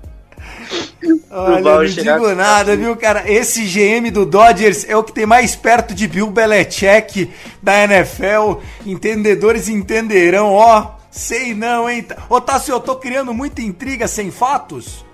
[1.29, 3.29] Olha, não digo nada, viu, cara?
[3.29, 7.29] Esse GM do Dodgers é o que tem mais perto de Bill Belichick
[7.61, 8.61] da NFL.
[8.85, 10.91] Entendedores entenderão, ó.
[11.11, 12.05] Sei não, hein?
[12.29, 15.05] Ô, Tássio, eu tô criando muita intriga sem fatos?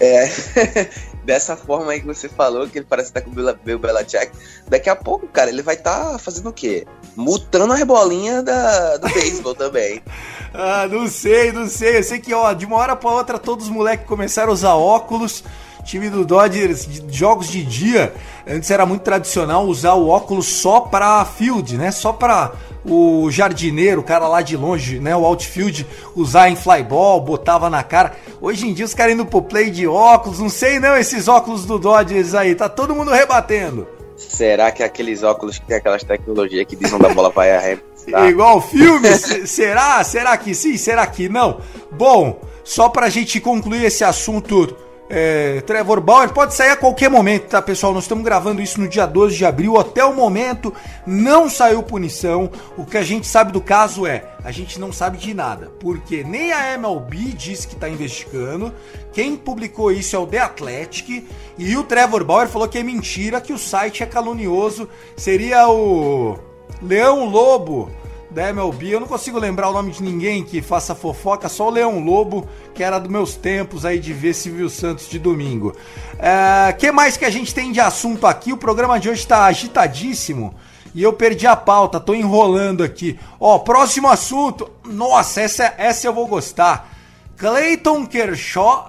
[0.00, 0.28] É,
[1.24, 4.32] dessa forma aí que você falou, que ele parece estar com o Bill Belichick,
[4.68, 6.86] daqui a pouco, cara, ele vai estar tá fazendo o quê?
[7.16, 10.02] Mutando a rebolinha da, do beisebol também.
[10.56, 11.98] Ah, não sei, não sei.
[11.98, 14.74] Eu sei que, ó, de uma hora pra outra, todos os moleques começaram a usar
[14.74, 15.42] óculos.
[15.84, 18.14] Time do Dodgers, jogos de dia,
[18.46, 21.90] antes era muito tradicional usar o óculos só pra field, né?
[21.90, 22.52] Só pra
[22.84, 25.16] o jardineiro, o cara lá de longe, né?
[25.16, 28.14] O outfield, usar em flyball, botava na cara.
[28.40, 31.64] Hoje em dia os caras indo pro play de óculos, não sei não, esses óculos
[31.64, 33.88] do Dodgers aí, tá todo mundo rebatendo.
[34.16, 38.26] Será que aqueles óculos que tem aquelas tecnologias que dizem da bola vai arremessar?
[38.28, 39.08] Igual filme?
[39.46, 40.02] será?
[40.04, 40.76] Será que sim?
[40.76, 41.60] Será que não?
[41.90, 44.76] Bom, só pra gente concluir esse assunto
[45.08, 47.92] é, Trevor Bauer pode sair a qualquer momento, tá, pessoal?
[47.92, 49.78] Nós estamos gravando isso no dia 12 de abril.
[49.78, 50.72] Até o momento
[51.06, 52.50] não saiu punição.
[52.76, 56.24] O que a gente sabe do caso é: a gente não sabe de nada, porque
[56.24, 58.72] nem a MLB disse que está investigando.
[59.12, 61.28] Quem publicou isso é o The Athletic.
[61.58, 64.88] E o Trevor Bauer falou que é mentira, que o site é calunioso.
[65.16, 66.38] Seria o
[66.82, 67.90] Leão Lobo
[68.34, 68.88] da MLB.
[68.90, 72.48] Eu não consigo lembrar o nome de ninguém que faça fofoca, só o Leão Lobo,
[72.74, 75.72] que era dos meus tempos aí de ver Silvio Santos de domingo.
[76.18, 78.52] É, que mais que a gente tem de assunto aqui?
[78.52, 80.52] O programa de hoje está agitadíssimo.
[80.92, 83.18] E eu perdi a pauta, tô enrolando aqui.
[83.38, 84.70] Ó, próximo assunto.
[84.84, 86.92] Nossa, essa, essa eu vou gostar.
[87.36, 88.88] Clayton Kershaw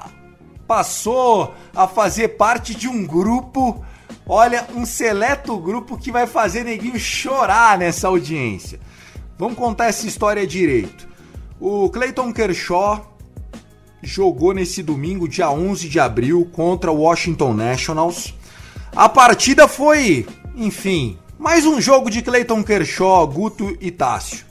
[0.68, 3.84] passou a fazer parte de um grupo,
[4.28, 8.80] olha, um seleto grupo que vai fazer neguinho chorar nessa audiência.
[9.38, 11.08] Vamos contar essa história direito.
[11.60, 13.18] O Clayton Kershaw
[14.02, 18.34] jogou nesse domingo, dia 11 de abril, contra o Washington Nationals.
[18.96, 24.46] A partida foi, enfim, mais um jogo de Clayton Kershaw, Guto e Tássio.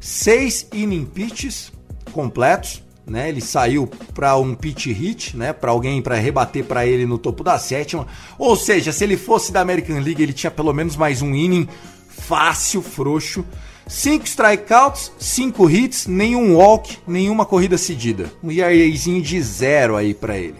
[0.00, 1.70] Seis inning pitches
[2.10, 3.28] completos, né?
[3.28, 5.52] Ele saiu para um pitch hit, né?
[5.52, 8.06] Para alguém para rebater para ele no topo da sétima.
[8.38, 11.68] Ou seja, se ele fosse da American League, ele tinha pelo menos mais um inning
[12.08, 13.44] fácil, frouxo.
[13.90, 18.32] 5 strikeouts, 5 hits, nenhum walk, nenhuma corrida cedida.
[18.40, 20.54] Um ERAzinho de zero aí para ele.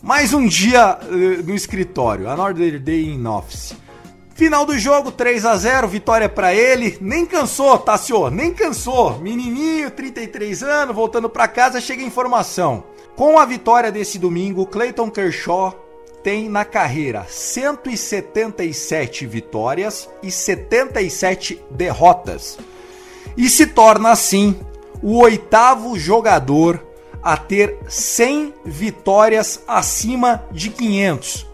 [0.00, 3.74] Mais um dia uh, no escritório, another day in office.
[4.36, 6.96] Final do jogo, 3 a 0 vitória para ele.
[7.00, 9.18] Nem cansou, Tassio, nem cansou.
[9.18, 12.84] Menininho, 33 anos, voltando para casa, chega a informação.
[13.16, 15.76] Com a vitória desse domingo, Clayton Kershaw
[16.22, 22.58] tem na carreira 177 vitórias e 77 derrotas.
[23.36, 24.58] E se torna assim
[25.02, 26.86] o oitavo jogador
[27.22, 31.46] a ter 100 vitórias acima de 500.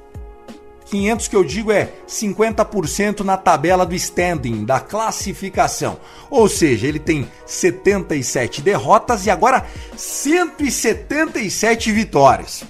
[0.87, 5.99] 500 que eu digo é 50% na tabela do standing, da classificação.
[6.31, 12.65] Ou seja, ele tem 77 derrotas e agora 177 vitórias.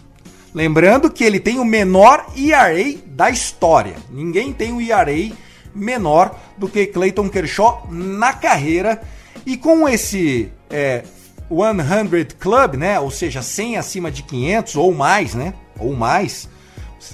[0.58, 3.94] Lembrando que ele tem o menor ERA da história.
[4.10, 5.30] Ninguém tem um ERA
[5.72, 9.00] menor do que Clayton Kershaw na carreira.
[9.46, 11.04] E com esse é,
[11.48, 12.98] 100 Club, né?
[12.98, 15.54] Ou seja, 100 acima de 500 ou mais, né?
[15.78, 16.48] Ou mais.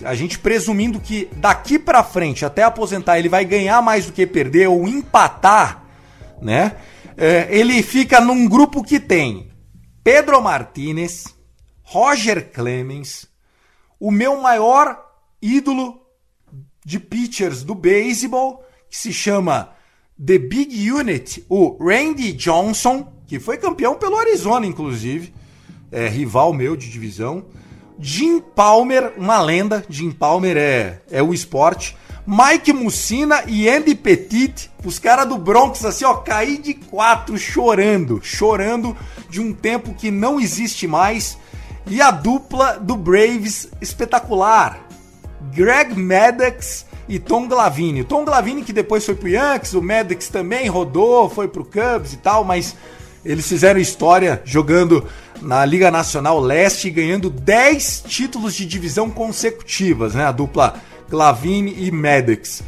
[0.07, 4.26] A gente presumindo que daqui para frente, até aposentar, ele vai ganhar mais do que
[4.26, 5.85] perder ou empatar,
[6.40, 6.76] né?
[7.14, 9.50] É, ele fica num grupo que tem
[10.02, 11.26] Pedro Martinez,
[11.83, 13.34] Roger Clemens,
[14.05, 15.03] o meu maior
[15.40, 15.99] ídolo
[16.85, 19.71] de pitchers do beisebol, que se chama
[20.23, 25.33] The Big Unit, o Randy Johnson, que foi campeão pelo Arizona, inclusive,
[25.90, 27.47] é rival meu de divisão.
[27.99, 31.97] Jim Palmer, uma lenda, Jim Palmer é, é o esporte.
[32.27, 38.21] Mike Mussina e Andy Petit, os caras do Bronx, assim, ó, caí de quatro chorando,
[38.23, 38.95] chorando
[39.31, 41.38] de um tempo que não existe mais
[41.87, 44.81] e a dupla do Braves espetacular.
[45.53, 48.05] Greg Maddox e Tom Glavine.
[48.05, 52.16] Tom Glavine que depois foi pro Yankees, o Maddox também rodou, foi pro Cubs e
[52.16, 52.75] tal, mas
[53.25, 55.07] eles fizeram história jogando
[55.40, 60.25] na Liga Nacional Leste ganhando 10 títulos de divisão consecutivas, né?
[60.25, 60.75] A dupla
[61.09, 62.62] Glavine e Maddox.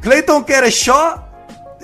[0.00, 1.23] Clayton Kershaw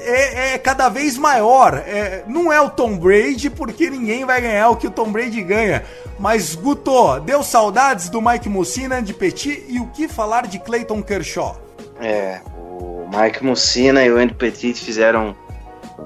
[0.02, 1.74] é, é, cada vez maior.
[1.86, 5.42] É, não é o Tom Brady, porque ninguém vai ganhar o que o Tom Brady
[5.42, 5.84] ganha.
[6.18, 11.02] Mas, Guto, deu saudades do Mike Mussina de Petit e o que falar de Clayton
[11.02, 11.60] Kershaw?
[12.00, 15.36] É, o Mike Mussina e o Andy Petit fizeram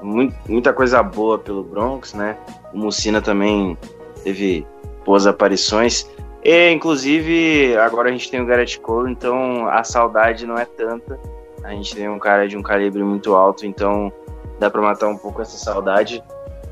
[0.01, 2.37] muito, muita coisa boa pelo Bronx, né?
[2.73, 3.77] O Mussina também
[4.23, 4.65] teve
[5.05, 6.07] boas aparições.
[6.43, 11.19] E, inclusive, agora a gente tem o Garrett Cole, então a saudade não é tanta
[11.65, 14.13] a gente tem um cara de um calibre muito alto, então
[14.59, 16.23] dá para matar um pouco essa saudade.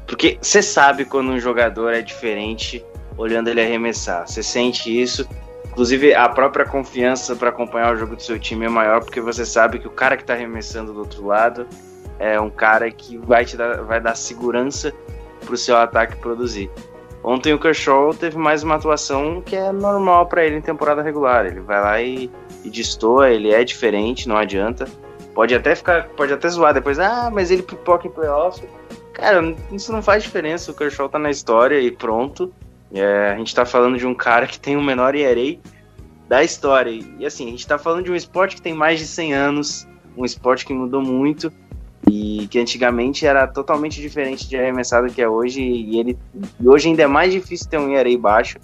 [0.05, 2.85] Porque você sabe quando um jogador é diferente
[3.17, 4.27] olhando ele arremessar.
[4.27, 5.27] Você sente isso.
[5.65, 9.43] Inclusive, a própria confiança para acompanhar o jogo do seu time é maior porque você
[9.43, 11.67] sabe que o cara que está arremessando do outro lado
[12.19, 14.93] é um cara que vai te dar, vai dar segurança
[15.43, 16.69] para o seu ataque produzir.
[17.23, 21.45] Ontem o Kershaw teve mais uma atuação que é normal para ele em temporada regular.
[21.45, 22.29] Ele vai lá e
[22.63, 24.87] e destoa, ele é diferente, não adianta.
[25.35, 28.63] Pode até ficar, pode até zoar depois, ah, mas ele pipoca em playoff.
[29.13, 30.71] Cara, isso não faz diferença.
[30.71, 32.53] O Kershaw tá na história e pronto.
[32.93, 35.59] É, a gente tá falando de um cara que tem o menor ERA
[36.27, 36.91] da história.
[37.19, 39.87] E assim, a gente tá falando de um esporte que tem mais de 100 anos,
[40.15, 41.51] um esporte que mudou muito
[42.09, 45.61] e que antigamente era totalmente diferente de arremessado que é hoje.
[45.61, 46.17] E ele
[46.59, 48.57] e hoje ainda é mais difícil ter um ERA baixo.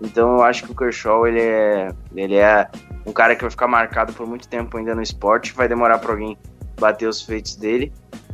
[0.00, 2.68] Então eu acho que o Kershaw ele é, ele é
[3.06, 5.52] um cara que vai ficar marcado por muito tempo ainda no esporte.
[5.52, 6.36] Vai demorar para alguém
[6.78, 7.92] bater os feitos dele.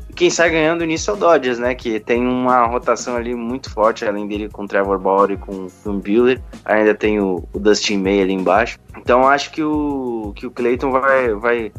[0.08, 1.74] E quem sai ganhando nisso é o Dodgers, né?
[1.74, 5.68] Que tem uma rotação ali muito forte, além dele com o Trevor Bauer e com
[5.86, 6.40] o Buehler.
[6.64, 8.78] Ainda tem o, o Dustin May ali embaixo.
[8.96, 11.72] Então acho que o, que o Clayton vai, vai.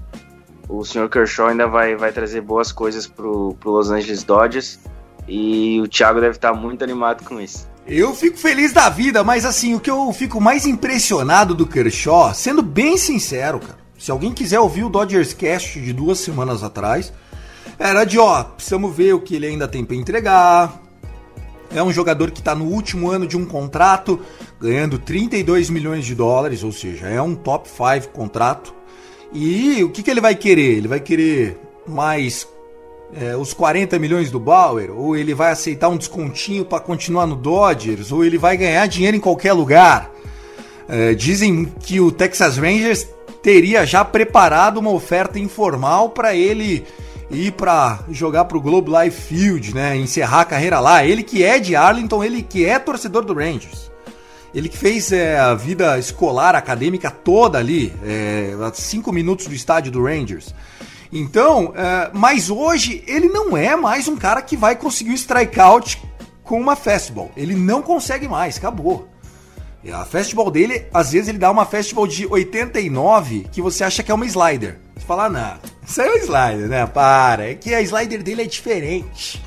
[0.71, 1.09] O Sr.
[1.09, 4.79] Kershaw ainda vai, vai trazer boas coisas pro, Los Angeles Dodgers.
[5.27, 7.69] E o Thiago deve estar muito animado com isso.
[7.85, 12.33] Eu fico feliz da vida, mas assim, o que eu fico mais impressionado do Kershaw,
[12.33, 17.11] sendo bem sincero, cara, se alguém quiser ouvir o Dodgers Cast de duas semanas atrás,
[17.77, 20.81] era de ó, precisamos ver o que ele ainda tem para entregar.
[21.73, 24.21] É um jogador que está no último ano de um contrato,
[24.59, 28.80] ganhando 32 milhões de dólares, ou seja, é um top 5 contrato.
[29.33, 30.77] E o que, que ele vai querer?
[30.77, 32.47] Ele vai querer mais
[33.13, 37.35] é, os 40 milhões do Bauer, ou ele vai aceitar um descontinho para continuar no
[37.35, 40.11] Dodgers, ou ele vai ganhar dinheiro em qualquer lugar.
[40.87, 43.07] É, dizem que o Texas Rangers
[43.41, 46.85] teria já preparado uma oferta informal para ele
[47.29, 51.05] ir para jogar para o Globe Life Field, né, encerrar a carreira lá.
[51.05, 53.90] Ele que é de Arlington, ele que é torcedor do Rangers.
[54.53, 59.53] Ele que fez é, a vida escolar, acadêmica toda ali, é, a cinco minutos do
[59.53, 60.53] estádio do Rangers.
[61.11, 66.01] Então, é, mas hoje ele não é mais um cara que vai conseguir o strikeout
[66.43, 67.31] com uma fastball.
[67.35, 69.07] Ele não consegue mais, acabou.
[69.91, 74.11] A fastball dele, às vezes ele dá uma fastball de 89 que você acha que
[74.11, 74.77] é uma slider.
[74.95, 76.85] Você fala, não, isso aí é um slider, né?
[76.85, 79.41] Para, é que a slider dele é diferente.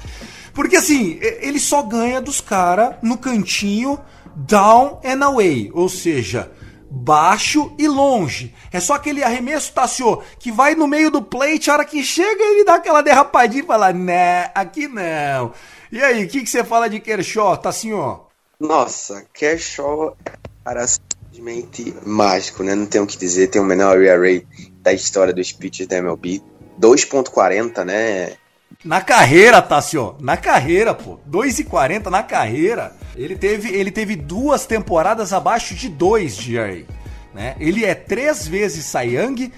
[0.53, 3.99] Porque assim, ele só ganha dos caras no cantinho
[4.37, 6.51] down and away, ou seja,
[6.91, 8.55] baixo e longe.
[8.73, 12.43] É só aquele arremesso, Tassio, que vai no meio do plate, a hora que chega
[12.43, 15.53] ele dá aquela derrapadinha e fala, né, aqui não.
[15.91, 18.21] E aí, o que, que você fala de Kershaw, Tassinho?
[18.59, 20.17] Nossa, Kershaw,
[20.65, 22.75] cara, simplesmente mágico, né?
[22.75, 24.43] Não tenho o que dizer, tem o menor ERA
[24.83, 26.43] da história dos pitchers da MLB.
[26.81, 28.37] 2.40, né?
[28.85, 31.19] Na carreira, Tassio, na carreira, pô.
[31.31, 32.93] 2,40 na carreira.
[33.17, 36.85] Ele teve, ele teve duas temporadas abaixo de 2 de ERA.
[37.33, 37.57] Né?
[37.59, 39.51] Ele é três vezes Young,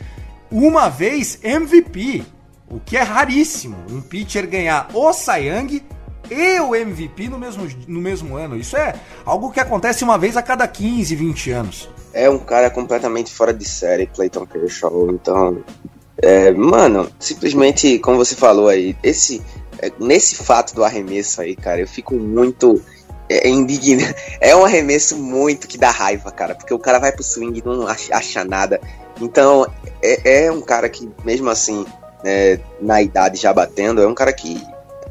[0.51, 2.25] uma vez MVP,
[2.71, 3.77] o que é raríssimo.
[3.91, 5.83] Um pitcher ganhar o Young
[6.31, 8.57] e o MVP no mesmo, no mesmo ano.
[8.57, 11.89] Isso é algo que acontece uma vez a cada 15, 20 anos.
[12.13, 15.11] É um cara completamente fora de série, Clayton Kershaw.
[15.11, 15.63] Então,
[16.23, 19.43] é, mano, simplesmente, como você falou aí, esse,
[19.79, 22.83] é, nesse fato do arremesso aí, cara, eu fico muito
[23.29, 24.15] é, é indignado.
[24.41, 27.65] É um arremesso muito que dá raiva, cara, porque o cara vai pro swing e
[27.65, 28.81] não acha, nada.
[29.21, 29.67] Então,
[30.03, 31.85] é, é, um cara que, mesmo assim,
[32.23, 34.63] né, na idade já batendo, é um cara que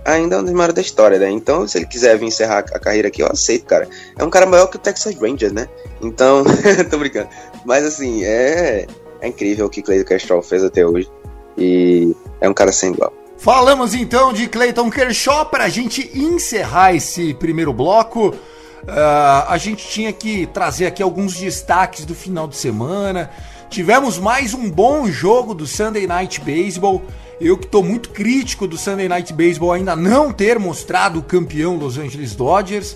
[0.04, 1.30] ainda é um dos maiores da história, né?
[1.30, 3.88] Então, se ele quiser vir encerrar a carreira aqui, eu aceito, cara.
[4.18, 5.68] É um cara maior que o Texas Rangers, né?
[6.02, 6.44] Então,
[6.90, 7.30] tô brincando.
[7.66, 8.86] Mas, assim, é,
[9.26, 11.10] é incrível o que Clayton Kershaw fez até hoje.
[11.58, 13.12] E é um cara sem igual.
[13.38, 18.30] Falamos então de Clayton Kershaw para a gente encerrar esse primeiro bloco.
[18.30, 23.30] Uh, a gente tinha que trazer aqui alguns destaques do final de semana.
[23.70, 27.02] Tivemos mais um bom jogo do Sunday Night Baseball.
[27.42, 31.76] Eu que estou muito crítico do Sunday Night Baseball ainda não ter mostrado o campeão
[31.76, 32.96] Los Angeles Dodgers,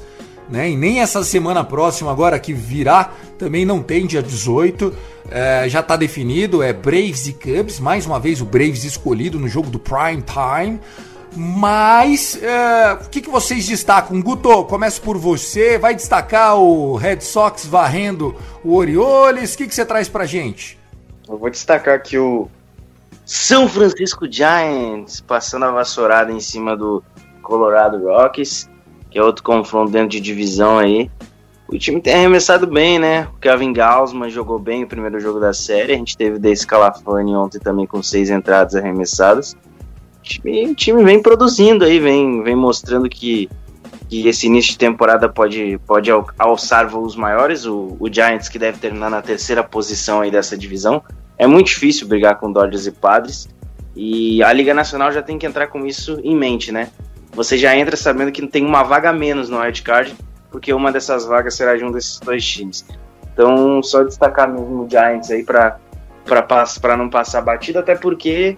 [0.49, 0.69] né?
[0.69, 4.93] E nem essa semana próxima agora que virá também não tem dia 18.
[5.31, 9.47] É, já está definido, é Braves e Cubs, mais uma vez o Braves escolhido no
[9.47, 10.79] jogo do Prime Time.
[11.35, 14.19] Mas é, o que, que vocês destacam?
[14.21, 15.77] Guto, começo por você.
[15.77, 19.53] Vai destacar o Red Sox varrendo o Orioles?
[19.53, 20.79] O que, que você traz pra gente?
[21.27, 22.49] Eu vou destacar aqui o
[23.25, 27.03] São Francisco Giants passando a vassourada em cima do
[27.43, 28.67] Colorado Rockies,
[29.09, 31.09] que é outro confronto dentro de divisão aí.
[31.71, 33.27] O time tem arremessado bem, né?
[33.35, 35.93] O Kevin Gausman jogou bem o primeiro jogo da série.
[35.93, 39.55] A gente teve Dace Calafani ontem também com seis entradas arremessadas.
[40.19, 43.47] O time, o time vem produzindo aí, vem, vem mostrando que,
[44.07, 47.67] que esse início de temporada pode, pode alçar voos maiores.
[47.67, 51.03] O, o Giants, que deve terminar na terceira posição aí dessa divisão.
[51.37, 53.47] É muito difícil brigar com Dodgers e Padres.
[53.95, 56.89] E a Liga Nacional já tem que entrar com isso em mente, né?
[57.33, 60.15] Você já entra sabendo que tem uma vaga menos no Red card
[60.51, 62.85] porque uma dessas vagas será de um desses dois times.
[63.33, 65.77] Então, só destacar mesmo o Giants aí para
[66.25, 68.55] para não passar batida, até porque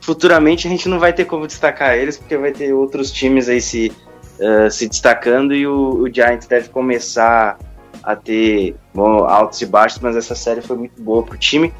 [0.00, 3.60] futuramente a gente não vai ter como destacar eles, porque vai ter outros times aí
[3.60, 3.92] se,
[4.38, 7.58] uh, se destacando e o, o Giants deve começar
[8.04, 11.74] a ter bom, altos e baixos, mas essa série foi muito boa pro time.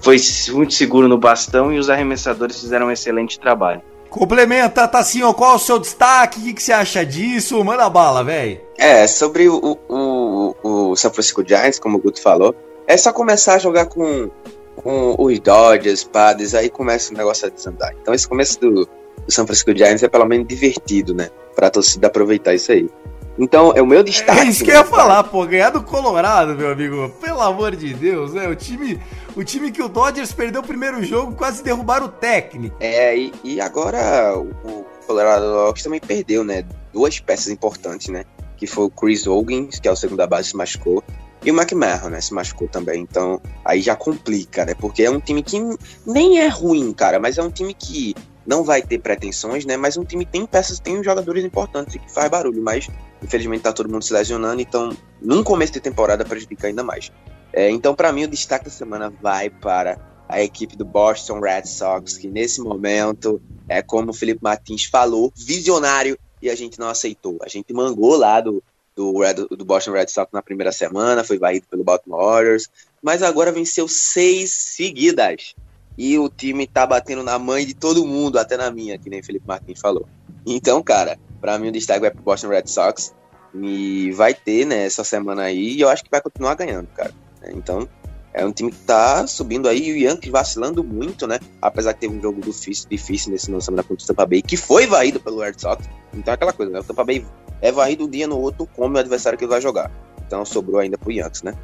[0.00, 0.16] Foi
[0.50, 3.82] muito seguro no bastão e os arremessadores fizeram um excelente trabalho.
[4.12, 6.38] Complementa, Tassinho, qual é o seu destaque?
[6.38, 7.64] O que, que você acha disso?
[7.64, 8.60] Manda bala, velho.
[8.76, 12.54] É, sobre o, o, o San Francisco Giants, como o Guto falou,
[12.86, 14.30] é só começar a jogar com,
[14.76, 17.94] com os Dodgers, Padres, aí começa o negócio a desandar.
[18.02, 18.88] Então esse começo do, do
[19.28, 21.30] San Francisco Giants é pelo menos divertido, né?
[21.56, 22.90] Pra torcida aproveitar isso aí.
[23.38, 24.40] Então, é o meu destaque.
[24.40, 27.10] É isso que eu ia falar, pô, ganhar do Colorado, meu amigo.
[27.20, 28.46] Pelo amor de Deus, né?
[28.46, 29.00] O time,
[29.34, 32.76] o time que o Dodgers perdeu o primeiro jogo, quase derrubaram o técnico.
[32.80, 36.64] É, e, e agora o, Colorado Rocks também perdeu, né?
[36.92, 38.24] Duas peças importantes, né?
[38.56, 41.02] Que foi o Chris Hogan, que é o segundo da base, se machucou.
[41.44, 43.00] E o McMahon, né, se machucou também.
[43.00, 44.74] Então, aí já complica, né?
[44.74, 45.58] Porque é um time que
[46.06, 48.14] nem é ruim, cara, mas é um time que
[48.46, 49.76] não vai ter pretensões, né?
[49.76, 52.88] Mas um time tem peças, tem jogadores importantes que faz barulho, mas
[53.22, 57.10] infelizmente tá todo mundo se lesionando, então num começo de temporada prejudica ainda mais.
[57.52, 59.98] É, então, para mim, o destaque da semana vai para
[60.28, 65.32] a equipe do Boston Red Sox, que nesse momento é como o Felipe Martins falou,
[65.36, 67.38] visionário, e a gente não aceitou.
[67.42, 68.62] A gente mangou lá do,
[68.96, 72.68] do, Red, do Boston Red Sox na primeira semana, foi varrido pelo Baltimore Orioles,
[73.02, 75.54] mas agora venceu seis seguidas
[75.96, 79.22] e o time tá batendo na mãe de todo mundo, até na minha, que nem
[79.22, 80.08] Felipe Martins falou.
[80.46, 83.14] Então, cara, para mim o destaque vai pro Boston Red Sox
[83.54, 87.12] e vai ter, né, essa semana aí, e eu acho que vai continuar ganhando, cara.
[87.50, 87.88] Então,
[88.34, 92.16] é um time que tá subindo aí, o Yankees vacilando muito, né, apesar que teve
[92.16, 95.40] um jogo difícil, difícil nesse no semana contra o Tampa Bay, que foi varrido pelo
[95.40, 95.86] Red Sox.
[96.14, 97.24] Então é aquela coisa, né, o Tampa Bay
[97.60, 99.90] é varrido um dia no outro, como o adversário que ele vai jogar.
[100.26, 101.54] Então sobrou ainda pro Yankees, né.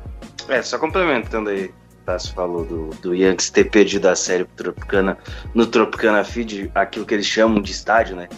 [0.49, 1.72] É, só complementando aí
[2.09, 5.18] Tassi falou do, do Yankees ter perdido a série Tropicana,
[5.55, 8.29] no Tropicana Feed, aquilo que eles chamam de estádio, né?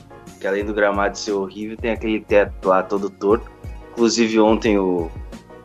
[0.41, 3.49] Que além do gramado ser horrível, tem aquele teto lá todo torto.
[3.93, 5.09] Inclusive ontem o,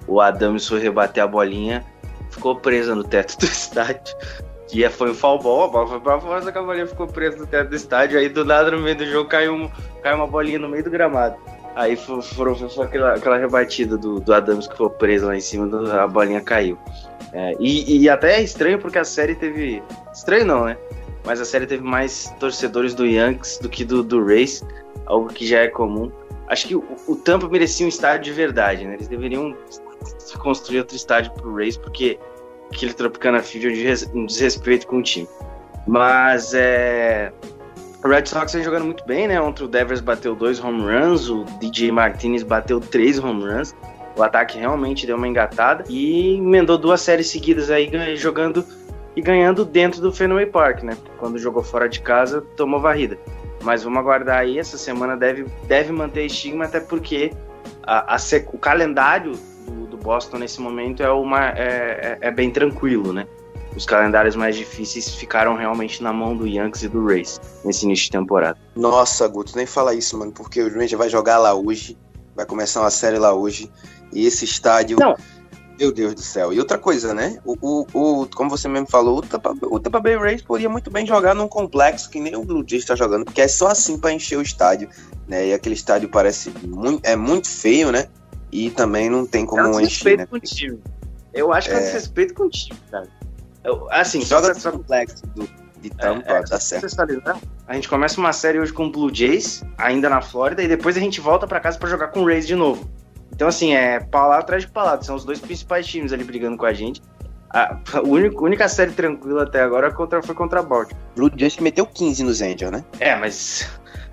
[0.08, 1.86] o Adams foi rebater a bolinha,
[2.30, 4.16] ficou presa no teto do estádio.
[4.68, 7.08] Que foi um foul ball, a bola foi pra fora, só que a bolinha ficou
[7.08, 8.20] presa no teto do estádio.
[8.20, 9.70] Aí do nada no meio do jogo caiu, um,
[10.02, 11.36] caiu uma bolinha no meio do gramado.
[11.76, 15.42] Aí foi, foi, foi aquela, aquela rebatida do, do Adams que foi preso lá em
[15.42, 15.70] cima,
[16.02, 16.78] a bolinha caiu.
[17.34, 19.84] É, e, e, até é estranho porque a série teve.
[20.14, 20.78] Estranho não, né?
[21.26, 24.64] Mas a série teve mais torcedores do Yankees do que do, do Rays,
[25.06, 26.10] algo que já é comum.
[26.48, 28.94] Acho que o, o Tampa merecia um estádio de verdade, né?
[28.94, 29.54] Eles deveriam
[30.40, 32.20] construir outro estádio pro Rays, porque
[32.72, 35.28] aquele Tropicana Field é um desrespeito com o time.
[35.88, 37.32] Mas é.
[38.04, 39.42] O Red Sox vem jogando muito bem, né?
[39.42, 43.76] Ontem o Devers bateu dois home runs, o DJ Martinez bateu três home runs.
[44.16, 48.64] O ataque realmente deu uma engatada e emendou duas séries seguidas aí jogando
[49.16, 50.98] e ganhando dentro do Fenway Park, né?
[51.18, 53.18] Quando jogou fora de casa, tomou varrida.
[53.64, 57.32] Mas vamos aguardar aí, essa semana deve, deve manter estigma, até porque
[57.84, 58.18] a, a
[58.54, 59.34] o calendário
[60.06, 63.26] Boston nesse momento é, uma, é, é, é, bem tranquilo, né?
[63.76, 68.06] Os calendários mais difíceis ficaram realmente na mão do Yankees e do Rays nesse início
[68.06, 68.58] de temporada.
[68.76, 71.98] Nossa, Guto, nem fala isso, mano, porque o Ranger vai jogar lá hoje,
[72.36, 73.70] vai começar uma série lá hoje.
[74.14, 74.98] E esse estádio.
[75.00, 75.16] Não.
[75.78, 76.54] Meu Deus do céu.
[76.54, 77.38] E outra coisa, né?
[77.44, 80.90] O, o, o, como você mesmo falou, o Tampa, o Tampa Bay Rays poderia muito
[80.90, 83.98] bem jogar num complexo que nem o Blue Jays está jogando, porque é só assim
[83.98, 84.88] para encher o estádio,
[85.28, 85.48] né?
[85.48, 88.08] E aquele estádio parece muito, é muito feio, né?
[88.56, 90.18] E também não tem como é um encher.
[90.18, 90.26] Né?
[90.26, 90.80] Com o time.
[91.34, 93.06] Eu acho que é, é desrespeito com o time, cara.
[93.66, 95.46] Eu, assim, joga no complexo do,
[95.82, 96.88] de Tampa, é, é, tá certo.
[97.68, 100.96] A gente começa uma série hoje com o Blue Jays, ainda na Flórida, e depois
[100.96, 102.90] a gente volta para casa para jogar com o Rays de novo.
[103.34, 105.04] Então, assim, é palavra atrás de palavra.
[105.04, 107.02] São os dois principais times ali brigando com a gente.
[107.50, 111.04] A, a única, única série tranquila até agora contra, foi contra a Baltimore.
[111.14, 112.86] Blue Jays meteu 15 nos Angels, né?
[113.02, 113.68] É, mas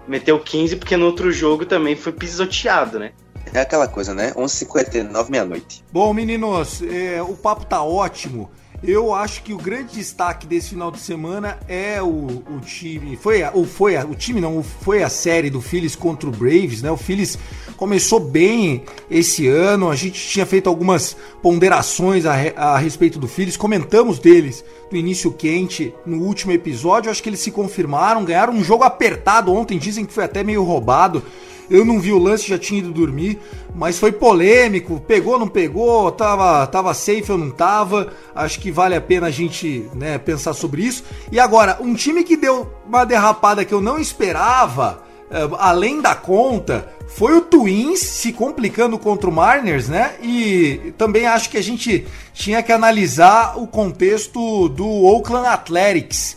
[0.09, 3.13] meteu 15 porque no outro jogo também foi pisoteado, né?
[3.53, 4.33] É aquela coisa, né?
[4.33, 5.85] 11h59, meia-noite.
[5.93, 8.51] Bom, meninos, é, o papo tá ótimo.
[8.83, 13.15] Eu acho que o grande destaque desse final de semana é o, o time.
[13.15, 16.33] Foi, a, ou foi a, o time, não, foi a série do Phillies contra o
[16.33, 16.91] Braves, né?
[16.91, 17.39] O Phillies
[17.77, 19.89] começou bem esse ano.
[19.89, 25.31] A gente tinha feito algumas ponderações a, a respeito do Phillies, comentamos deles do início
[25.31, 27.09] quente no último episódio.
[27.09, 30.65] Acho que eles se confirmaram, ganharam um jogo apertado ontem, dizem que foi até meio
[30.65, 31.23] roubado.
[31.71, 33.39] Eu não vi o lance, já tinha ido dormir,
[33.75, 38.13] mas foi polêmico, pegou, não pegou, tava, tava safe ou não tava.
[38.35, 41.05] Acho que vale a pena a gente né, pensar sobre isso.
[41.31, 46.15] E agora, um time que deu uma derrapada que eu não esperava, eh, além da
[46.15, 50.15] conta, foi o Twins se complicando contra o Mariners, né?
[50.23, 56.37] E também acho que a gente tinha que analisar o contexto do Oakland Athletics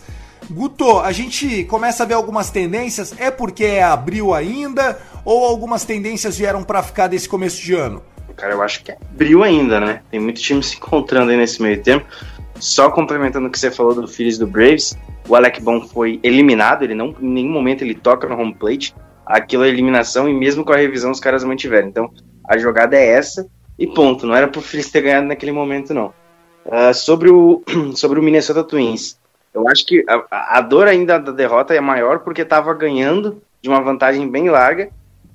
[0.50, 5.84] Guto, a gente começa a ver algumas tendências, é porque é abril ainda ou algumas
[5.84, 8.00] tendências vieram para ficar desse começo de ano?
[8.36, 8.98] Cara, eu acho que é
[9.42, 10.02] ainda, né?
[10.10, 12.06] Tem muito time se encontrando aí nesse meio tempo.
[12.60, 14.96] Só complementando o que você falou do Phillies do Braves,
[15.28, 18.94] o Alec Bon foi eliminado, ele não em nenhum momento ele toca no home plate.
[19.26, 21.88] Aquilo é eliminação e mesmo com a revisão os caras mantiveram.
[21.88, 22.10] Então,
[22.48, 24.26] a jogada é essa e ponto.
[24.26, 26.14] Não era pro Phillies ter ganhado naquele momento, não.
[26.64, 27.62] Uh, sobre, o,
[27.94, 29.18] sobre o Minnesota Twins,
[29.52, 33.68] eu acho que a, a dor ainda da derrota é maior porque estava ganhando de
[33.68, 34.90] uma vantagem bem larga,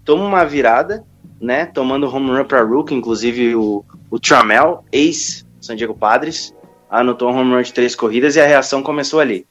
[0.06, 1.04] toma uma virada,
[1.40, 1.66] né?
[1.66, 6.54] Tomando home run para Rook, inclusive o, o Tramel, ex San Diego Padres,
[6.90, 9.46] anotou um home run de três corridas e a reação começou ali.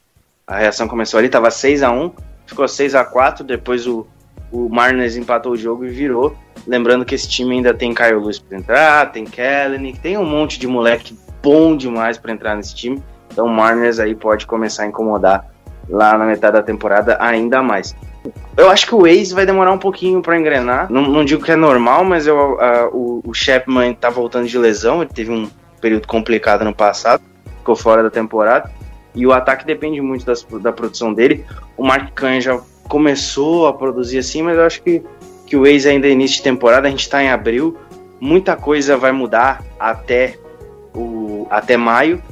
[0.46, 2.12] A reação começou ali, tava 6 a 1
[2.51, 4.07] ficou 6 a 4 depois o,
[4.51, 4.68] o
[5.16, 6.36] empatou o jogo e virou.
[6.66, 10.59] Lembrando que esse time ainda tem Caio Luz para entrar, tem Kelleny, tem um monte
[10.59, 13.03] de moleque bom demais para entrar nesse time.
[13.30, 15.48] Então o Mariners aí pode começar a incomodar
[15.88, 17.94] lá na metade da temporada ainda mais.
[18.57, 20.90] Eu acho que o Ace vai demorar um pouquinho para engrenar.
[20.90, 24.59] Não, não, digo que é normal, mas eu, uh, o, o Chapman tá voltando de
[24.59, 25.03] lesão.
[25.03, 25.48] Ele teve um
[25.80, 27.22] período complicado no passado,
[27.59, 28.70] ficou fora da temporada.
[29.14, 31.44] E o ataque depende muito das, da produção dele.
[31.76, 35.03] O Mark Canha já começou a produzir assim, mas eu acho que
[35.51, 37.76] que o Waze ainda é início de temporada, a gente está em abril,
[38.20, 40.38] muita coisa vai mudar até,
[40.94, 42.22] o, até maio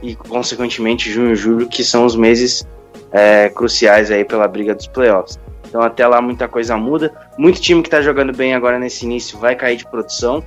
[0.00, 2.64] e, consequentemente, junho e julho, que são os meses
[3.10, 5.40] é, cruciais aí pela briga dos playoffs.
[5.68, 7.12] Então, até lá, muita coisa muda.
[7.36, 10.42] Muito time que está jogando bem agora nesse início vai cair de produção,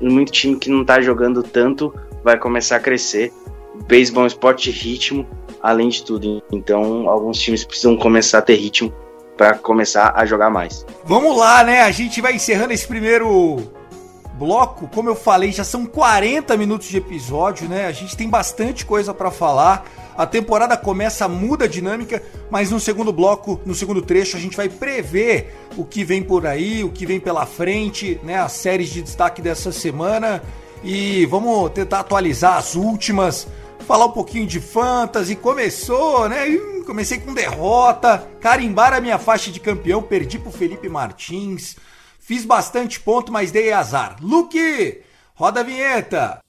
[0.00, 3.32] e muito time que não está jogando tanto vai começar a crescer.
[3.86, 5.26] Beisebol é um esporte ritmo,
[5.62, 6.42] além de tudo.
[6.50, 8.92] Então, alguns times precisam começar a ter ritmo
[9.36, 10.84] para começar a jogar mais.
[11.04, 11.82] Vamos lá, né?
[11.82, 13.58] A gente vai encerrando esse primeiro
[14.34, 14.88] bloco.
[14.88, 17.86] Como eu falei, já são 40 minutos de episódio, né?
[17.86, 19.84] A gente tem bastante coisa para falar.
[20.16, 24.56] A temporada começa, muda a dinâmica, mas no segundo bloco, no segundo trecho, a gente
[24.56, 28.38] vai prever o que vem por aí, o que vem pela frente, né?
[28.38, 30.42] As séries de destaque dessa semana.
[30.82, 33.46] E vamos tentar atualizar as últimas
[33.84, 35.36] falar um pouquinho de fantasy.
[35.36, 36.46] Começou, né?
[36.86, 41.76] Comecei com derrota, carimbar a minha faixa de campeão, perdi pro Felipe Martins.
[42.18, 44.16] Fiz bastante ponto, mas dei azar.
[44.20, 45.00] Luke,
[45.34, 46.43] roda a vinheta.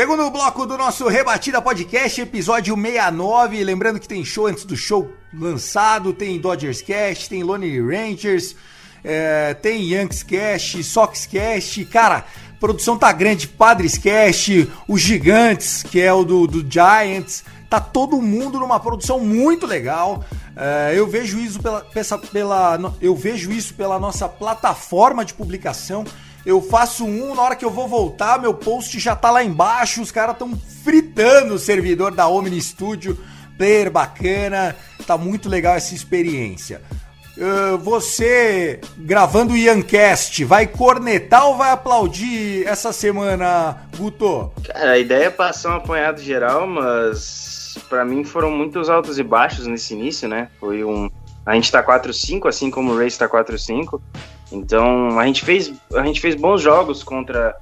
[0.00, 3.62] Segundo bloco do nosso Rebatida Podcast, episódio 69.
[3.62, 8.56] Lembrando que tem show antes do show lançado, tem Dodgers Cast, tem Lonely Rangers,
[9.04, 11.84] é, tem Yankees Cast, Sox Cast.
[11.84, 12.24] Cara,
[12.58, 17.44] produção tá grande, Padres Cast, os Gigantes, que é o do, do Giants.
[17.68, 20.24] Tá todo mundo numa produção muito legal.
[20.56, 21.86] É, eu vejo isso pela,
[22.32, 26.06] pela, eu vejo isso pela nossa plataforma de publicação
[26.44, 30.00] eu faço um, na hora que eu vou voltar, meu post já tá lá embaixo,
[30.00, 33.18] os caras estão fritando o servidor da Omni Studio.
[33.58, 34.74] Player bacana,
[35.06, 36.80] tá muito legal essa experiência.
[37.36, 44.50] Uh, você gravando o Iancast, vai cornetar ou vai aplaudir essa semana, Guto?
[44.64, 49.22] Cara, a ideia é passar um apanhado geral, mas para mim foram muitos altos e
[49.22, 50.48] baixos nesse início, né?
[50.58, 51.10] Foi um.
[51.46, 54.00] A gente tá 4-5, assim como o Race tá 4-5.
[54.50, 57.54] Então a gente fez, a gente fez bons jogos contra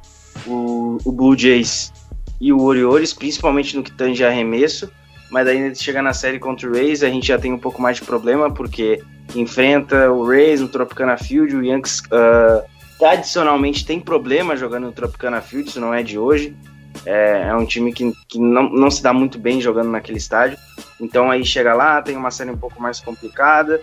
[0.46, 1.92] o, o Blue Jays
[2.40, 4.90] e o Orioles, principalmente no que tange arremesso.
[5.30, 7.98] Mas daí chegar na série contra o Rays, a gente já tem um pouco mais
[7.98, 9.02] de problema, porque
[9.34, 12.64] enfrenta o Rays no Tropicana Field, o Yankees uh,
[12.98, 16.56] tradicionalmente tem problema jogando no Tropicana Field, isso não é de hoje.
[17.04, 20.58] É, é um time que, que não, não se dá muito bem jogando naquele estádio.
[21.00, 23.82] Então aí chega lá, tem uma série um pouco mais complicada.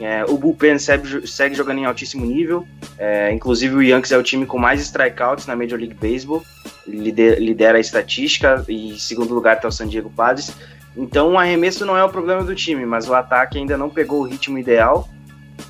[0.00, 2.66] É, o Bullpen segue, segue, jogando em altíssimo nível.
[2.98, 6.42] É, inclusive, o Yankees é o time com mais strikeouts na Major League Baseball.
[6.86, 10.52] Lidera, a estatística e em segundo lugar está o San Diego Padres.
[10.96, 14.20] Então, o arremesso não é o problema do time, mas o ataque ainda não pegou
[14.20, 15.08] o ritmo ideal.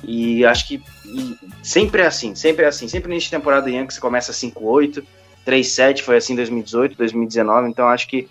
[0.03, 2.87] E acho que e sempre é assim, sempre é assim.
[2.87, 5.03] Sempre de temporada do Yankees começa 5-8,
[5.45, 7.69] 3-7, foi assim em 2018, 2019.
[7.69, 8.27] Então, acho que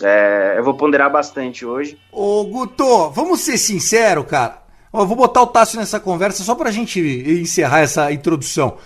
[0.00, 1.98] é, eu vou ponderar bastante hoje.
[2.12, 4.61] Ô, Guto, vamos ser sinceros, cara
[5.00, 8.76] eu vou botar o Tássio nessa conversa só pra gente encerrar essa introdução.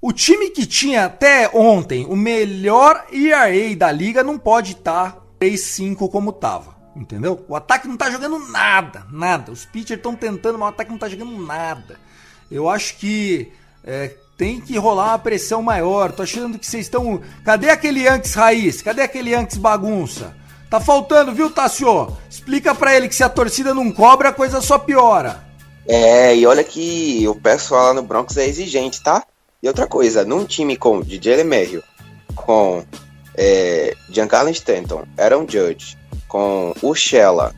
[0.00, 5.20] O time que tinha até ontem o melhor ERA da liga não pode estar tá
[5.40, 6.76] 3-5 como tava.
[6.94, 7.44] Entendeu?
[7.48, 9.52] O ataque não tá jogando nada, nada.
[9.52, 11.98] Os pitchers estão tentando, mas o ataque não tá jogando nada.
[12.50, 13.52] Eu acho que
[13.84, 16.12] é, tem que rolar uma pressão maior.
[16.12, 17.20] Tô achando que vocês estão.
[17.44, 18.82] Cadê aquele Yankees raiz?
[18.82, 20.36] Cadê aquele Yankees bagunça?
[20.70, 22.16] Tá faltando, viu, Tassio?
[22.28, 25.47] Explica para ele que se a torcida não cobra, a coisa só piora.
[25.88, 29.24] É, e olha que o pessoal lá no Broncos é exigente, tá?
[29.62, 31.82] E outra coisa, num time com DJ LeMahieu,
[32.36, 32.84] com
[33.34, 35.96] é, Giancarlo Stanton, Aaron Judge,
[36.28, 37.54] com o Shella,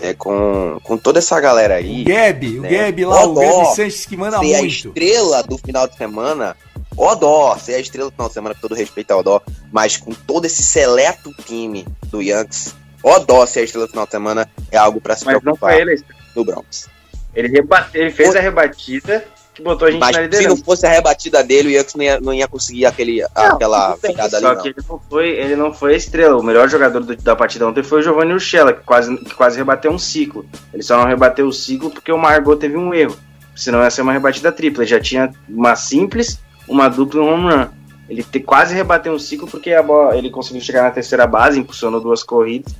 [0.00, 2.02] é, com, com toda essa galera aí.
[2.02, 2.68] O Gabi, né?
[2.68, 4.54] o Gabi lá, o, o Gabi Sanches que manda muito.
[4.54, 6.56] a estrela do final de semana,
[6.96, 10.12] Odó, ser a estrela do final de semana, com todo respeito ao Odó, mas com
[10.12, 12.72] todo esse seleto time do Yankees,
[13.02, 15.72] Odó ser a estrela do final de semana é algo para se mas preocupar.
[15.72, 16.04] Não foi ele.
[16.34, 16.93] Do Bronx.
[17.34, 19.24] Ele, rebate, ele fez a rebatida
[19.54, 20.50] que botou a gente Mas na liderança.
[20.50, 23.44] se não fosse a rebatida dele, o Yankees não ia, não ia conseguir aquele, não,
[23.44, 26.36] aquela virada ali, Só que ele não, foi, ele não foi a estrela.
[26.36, 29.56] O melhor jogador do, da partida ontem foi o Giovanni Urshela, que quase, que quase
[29.56, 30.44] rebateu um ciclo.
[30.72, 33.16] Ele só não rebateu o ciclo porque o Margot teve um erro.
[33.54, 34.82] Senão ia ser uma rebatida tripla.
[34.82, 37.68] Ele já tinha uma simples, uma dupla e um home run.
[38.08, 41.60] Ele te, quase rebateu um ciclo porque a bola, ele conseguiu chegar na terceira base,
[41.60, 42.74] impulsionou duas corridas.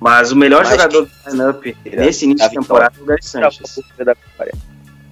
[0.00, 1.12] Mas o melhor Mas jogador que...
[1.24, 3.78] do line-up nesse início de temporada é o Gary Sanchez.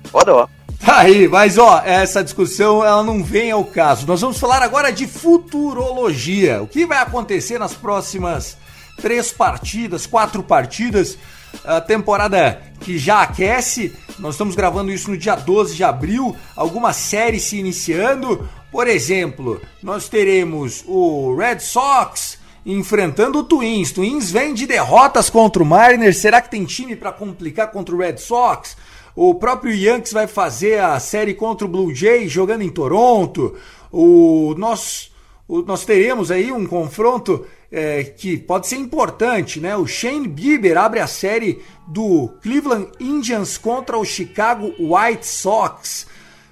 [0.05, 0.49] Foda, ó.
[0.85, 4.07] Tá aí, mas ó, essa discussão ela não vem ao caso.
[4.07, 6.63] Nós vamos falar agora de futurologia.
[6.63, 8.57] O que vai acontecer nas próximas
[8.97, 11.19] três partidas, quatro partidas?
[11.65, 13.95] A temporada que já aquece.
[14.19, 16.35] Nós estamos gravando isso no dia 12 de abril.
[16.55, 18.49] Algumas séries se iniciando.
[18.71, 22.38] Por exemplo, nós teremos o Red Sox
[22.69, 23.93] enfrentando o Twins.
[23.93, 26.19] Twins vem de derrotas contra o Mariners.
[26.19, 28.77] Será que tem time para complicar contra o Red Sox?
[29.17, 33.57] O próprio Yankees vai fazer a série contra o Blue Jays jogando em Toronto.
[33.91, 35.11] O nós,
[35.49, 39.75] o, nós teremos aí um confronto é, que pode ser importante, né?
[39.75, 46.07] O Shane Bieber abre a série do Cleveland Indians contra o Chicago White Sox.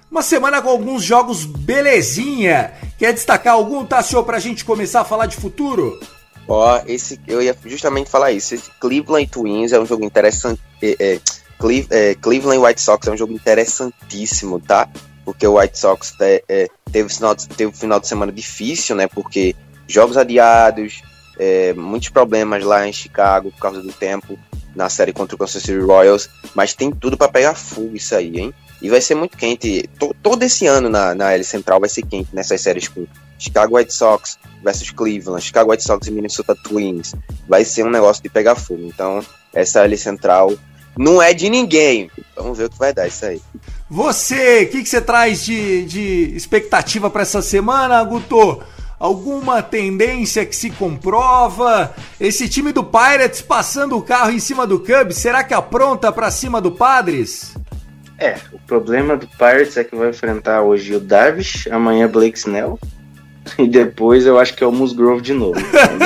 [0.09, 2.73] Uma semana com alguns jogos belezinha.
[2.97, 5.99] Quer destacar algum, Tassio, pra gente começar a falar de futuro?
[6.47, 8.55] Ó, esse eu ia justamente falar isso.
[8.55, 10.61] Esse Cleveland Twins é um jogo interessante.
[10.81, 11.19] É, é,
[11.89, 14.87] é, Cleveland White Sox é um jogo interessantíssimo, tá?
[15.25, 19.07] Porque o White Sox é, é, teve, final teve um final de semana difícil, né?
[19.07, 19.55] Porque
[19.87, 21.01] jogos adiados,
[21.39, 24.37] é, muitos problemas lá em Chicago por causa do tempo
[24.75, 28.37] na série contra o Kansas City Royals, mas tem tudo para pegar fogo isso aí,
[28.37, 28.53] hein?
[28.79, 29.89] E vai ser muito quente.
[30.21, 33.07] Todo esse ano na, na L Central vai ser quente nessas séries com
[33.39, 37.15] Chicago White Sox versus Cleveland, Chicago White Sox e Minnesota Twins.
[37.47, 38.83] Vai ser um negócio de pegar fogo.
[38.83, 40.53] Então, essa L Central
[40.95, 42.11] não é de ninguém.
[42.35, 43.41] Vamos ver o que vai dar isso aí.
[43.89, 48.61] Você, o que, que você traz de, de expectativa para essa semana, Guto?
[48.99, 51.93] Alguma tendência que se comprova?
[52.19, 56.31] Esse time do Pirates passando o carro em cima do Cubs, será que apronta para
[56.31, 57.53] cima do Padres?
[58.17, 62.79] É, o problema do Pirates é que vai enfrentar hoje o Darvish, amanhã Blake Snell,
[63.59, 65.59] e depois eu acho que é o Musgrove de novo.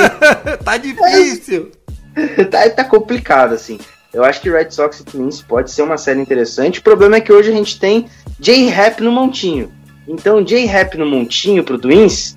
[0.62, 1.72] tá difícil!
[2.50, 3.78] tá, tá complicado, assim.
[4.12, 6.80] Eu acho que Red Sox e Twins pode ser uma série interessante.
[6.80, 8.06] O problema é que hoje a gente tem
[8.38, 9.72] J-Rap no montinho.
[10.06, 12.36] Então, J-Rap no montinho pro Twins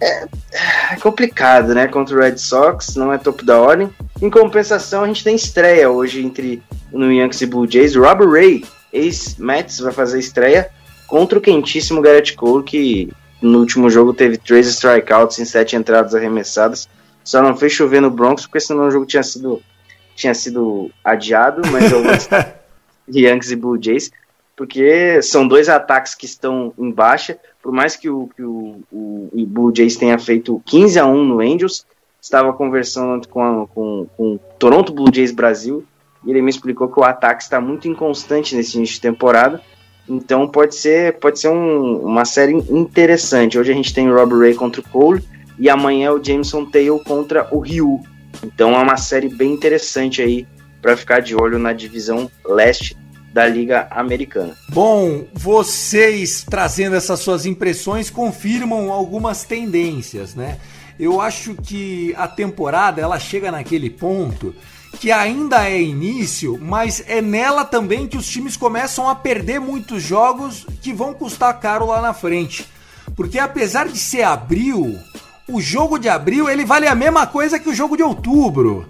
[0.00, 1.86] é, é, complicado, né?
[1.86, 3.90] Contra o Red Sox, não é top da ordem.
[4.20, 7.96] Em compensação, a gente tem estreia hoje entre no Yankees e Blue Jays.
[7.96, 10.70] Robert Ray, ex-Mets, vai fazer estreia
[11.06, 13.08] contra o quentíssimo Garrett Cole, que
[13.40, 16.88] no último jogo teve três strikeouts em sete entradas arremessadas.
[17.24, 19.62] Só não fez chover no Bronx, porque senão o jogo tinha sido
[20.14, 22.12] tinha sido adiado, mas eu vou
[23.08, 24.10] Yankees e Blue Jays,
[24.58, 29.28] porque são dois ataques que estão em baixa, por mais que o, que o, o,
[29.32, 31.86] o Blue Jays tenha feito 15 a 1 no Angels,
[32.20, 35.84] estava conversando com, a, com, com o Toronto Blue Jays Brasil,
[36.26, 39.62] e ele me explicou que o ataque está muito inconstante nesse início de temporada,
[40.08, 43.56] então pode ser, pode ser um, uma série interessante.
[43.56, 45.22] Hoje a gente tem o Rob Ray contra o Cole,
[45.56, 48.00] e amanhã o Jameson Taylor contra o Ryu.
[48.42, 50.48] Então é uma série bem interessante aí
[50.82, 52.96] para ficar de olho na divisão leste
[53.32, 54.56] da Liga Americana.
[54.68, 60.58] Bom, vocês trazendo essas suas impressões confirmam algumas tendências, né?
[60.98, 64.54] Eu acho que a temporada ela chega naquele ponto
[64.98, 70.02] que ainda é início, mas é nela também que os times começam a perder muitos
[70.02, 72.66] jogos que vão custar caro lá na frente.
[73.14, 74.98] Porque apesar de ser abril,
[75.48, 78.88] o jogo de abril ele vale a mesma coisa que o jogo de outubro.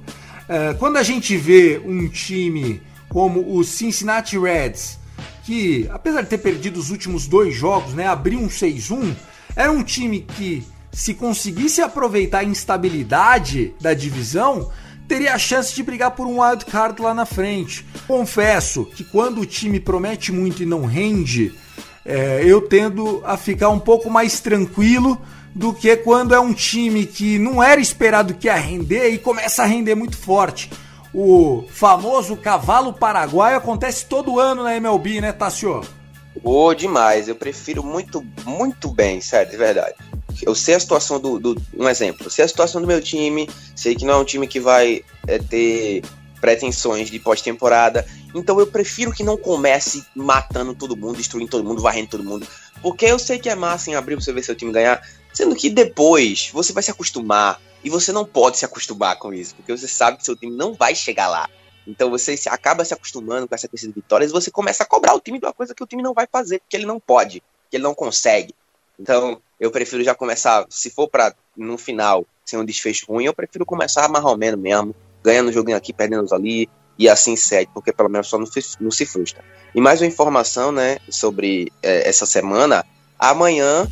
[0.48, 4.98] É, quando a gente vê um time como o Cincinnati Reds,
[5.44, 9.14] que apesar de ter perdido os últimos dois jogos, né, abriu um 6-1,
[9.56, 14.70] era um time que se conseguisse aproveitar a instabilidade da divisão,
[15.06, 17.84] teria a chance de brigar por um wild card lá na frente.
[18.06, 21.54] Confesso que quando o time promete muito e não rende,
[22.04, 25.20] é, eu tendo a ficar um pouco mais tranquilo
[25.54, 29.62] do que quando é um time que não era esperado que ia render e começa
[29.62, 30.70] a render muito forte.
[31.12, 35.80] O famoso cavalo paraguaio acontece todo ano na MLB, né, Tassio?
[36.42, 37.28] Oh, demais.
[37.28, 39.94] Eu prefiro muito, muito bem, sério, de verdade.
[40.42, 41.60] Eu sei a situação do, do.
[41.76, 42.30] Um exemplo.
[42.30, 43.48] Sei a situação do meu time.
[43.74, 46.02] Sei que não é um time que vai é, ter
[46.40, 48.06] pretensões de pós-temporada.
[48.34, 52.46] Então eu prefiro que não comece matando todo mundo, destruindo todo mundo, varrendo todo mundo.
[52.80, 55.02] Porque eu sei que é massa em abril você ver seu time ganhar.
[55.32, 57.60] Sendo que depois você vai se acostumar.
[57.82, 59.54] E você não pode se acostumar com isso.
[59.54, 61.48] Porque você sabe que seu time não vai chegar lá.
[61.86, 65.14] Então você acaba se acostumando com essa sequência de vitórias e você começa a cobrar
[65.14, 67.42] o time de uma coisa que o time não vai fazer, porque ele não pode,
[67.70, 68.54] que ele não consegue.
[69.00, 73.32] Então eu prefiro já começar, se for para no final ser um desfecho ruim, eu
[73.32, 76.68] prefiro começar mais ou menos mesmo, ganhando um joguinho aqui, perdendo ali,
[76.98, 78.46] e assim segue, porque pelo menos só não,
[78.80, 79.42] não se frustra.
[79.74, 82.84] E mais uma informação, né, sobre é, essa semana,
[83.18, 83.86] amanhã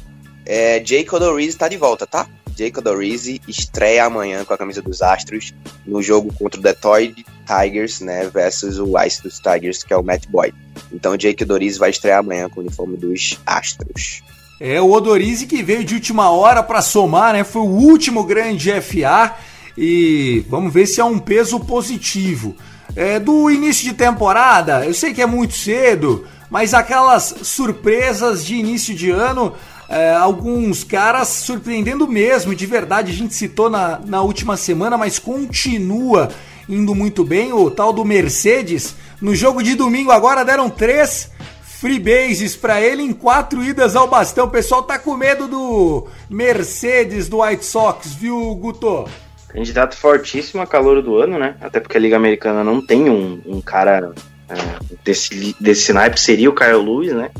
[0.44, 1.08] é, Jake
[1.40, 2.28] está de volta, tá?
[2.56, 5.52] Jacob Orizzi estreia amanhã com a camisa dos Astros
[5.84, 10.02] no jogo contra o Detroit Tigers, né, versus o Ice dos Tigers, que é o
[10.02, 10.54] Matt Boyd.
[10.92, 14.22] Então o Jake Odorizzi vai estrear amanhã com o uniforme dos Astros.
[14.58, 17.44] É, o Odorizzi que veio de última hora para somar, né?
[17.44, 19.34] Foi o último grande FA
[19.76, 22.56] e vamos ver se é um peso positivo.
[22.94, 28.54] É, do início de temporada, eu sei que é muito cedo, mas aquelas surpresas de
[28.54, 29.54] início de ano
[29.88, 33.12] é, alguns caras surpreendendo mesmo, de verdade.
[33.12, 36.28] A gente citou na, na última semana, mas continua
[36.68, 37.52] indo muito bem.
[37.52, 41.30] O tal do Mercedes, no jogo de domingo agora deram três
[41.62, 44.46] freebases para ele em quatro idas ao bastão.
[44.46, 49.08] O pessoal tá com medo do Mercedes do White Sox, viu, Guto?
[49.48, 51.56] Candidato fortíssimo a calor do ano, né?
[51.60, 54.12] Até porque a Liga Americana não tem um, um cara
[54.48, 54.56] é,
[55.04, 57.30] desse, desse naipe, seria o Kyle Lewis, né?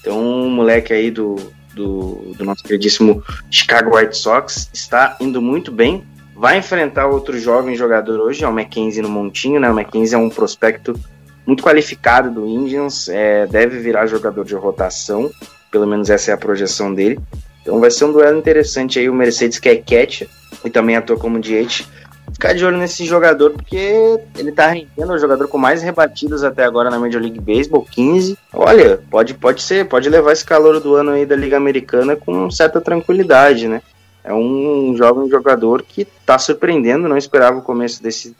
[0.00, 1.36] Então, um moleque aí do,
[1.76, 6.04] do, do nosso queridíssimo Chicago White Sox, está indo muito bem.
[6.34, 9.70] Vai enfrentar outro jovem jogador hoje, é o Mackenzie no Montinho, né?
[9.70, 10.98] O Mackenzie é um prospecto
[11.46, 15.30] muito qualificado do Indians, é, deve virar jogador de rotação,
[15.70, 17.20] pelo menos essa é a projeção dele.
[17.62, 20.22] Então vai ser um duelo interessante aí, o Mercedes que é catch
[20.64, 21.86] e também atua como DH
[22.32, 26.64] ficar de olho nesse jogador, porque ele tá rendendo o jogador com mais rebatidas até
[26.64, 28.36] agora na Major League Baseball, 15.
[28.52, 32.50] Olha, pode, pode ser, pode levar esse calor do ano aí da Liga Americana com
[32.50, 33.82] certa tranquilidade, né?
[34.22, 38.36] É um jovem jogador que tá surpreendendo, não esperava o começo desse,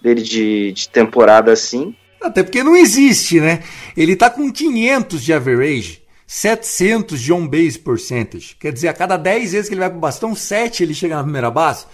[0.00, 1.94] dele de, de temporada assim.
[2.22, 3.62] Até porque não existe, né?
[3.96, 6.06] Ele tá com 500 de average.
[6.26, 8.56] 700 de on-base percentage.
[8.58, 11.22] Quer dizer, a cada 10 vezes que ele vai pro bastão, 7 ele chega na
[11.22, 11.86] primeira base.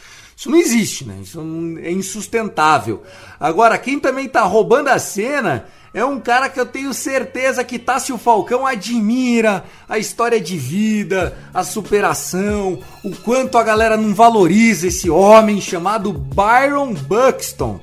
[0.43, 1.21] Isso não existe, né?
[1.23, 1.41] Isso
[1.81, 3.05] é insustentável.
[3.39, 7.79] Agora, quem também tá roubando a cena é um cara que eu tenho certeza que
[7.79, 14.89] Tássio Falcão admira a história de vida, a superação, o quanto a galera não valoriza
[14.89, 17.79] esse homem chamado Byron Buxton.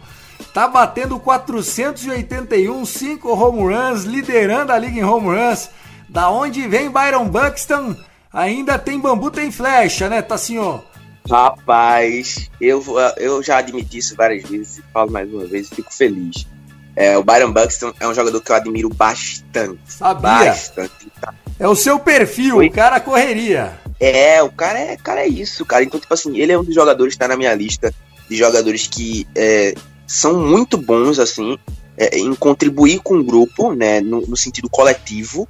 [0.53, 5.69] Tá batendo 481, 5 home runs, liderando a liga em home runs.
[6.09, 7.95] Da onde vem Byron Buxton?
[8.33, 10.83] Ainda tem bambu, tem flecha, né, Tassinho?
[11.29, 12.83] Rapaz, eu,
[13.17, 16.47] eu já admiti isso várias vezes e falo mais uma vez, fico feliz.
[16.95, 19.79] É, o Byron Buxton é um jogador que eu admiro bastante.
[19.85, 20.49] Sabia?
[20.49, 21.11] Bastante.
[21.59, 22.67] É o seu perfil, Oi?
[22.67, 23.79] o cara correria.
[23.99, 25.83] É, o cara é, cara é isso, cara.
[25.83, 27.93] Então, tipo assim, ele é um dos jogadores que tá na minha lista
[28.27, 29.75] de jogadores que é,
[30.07, 31.57] são muito bons, assim,
[31.95, 35.47] é, em contribuir com o grupo, né, no, no sentido coletivo,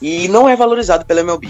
[0.00, 1.48] e não é valorizado pela MLB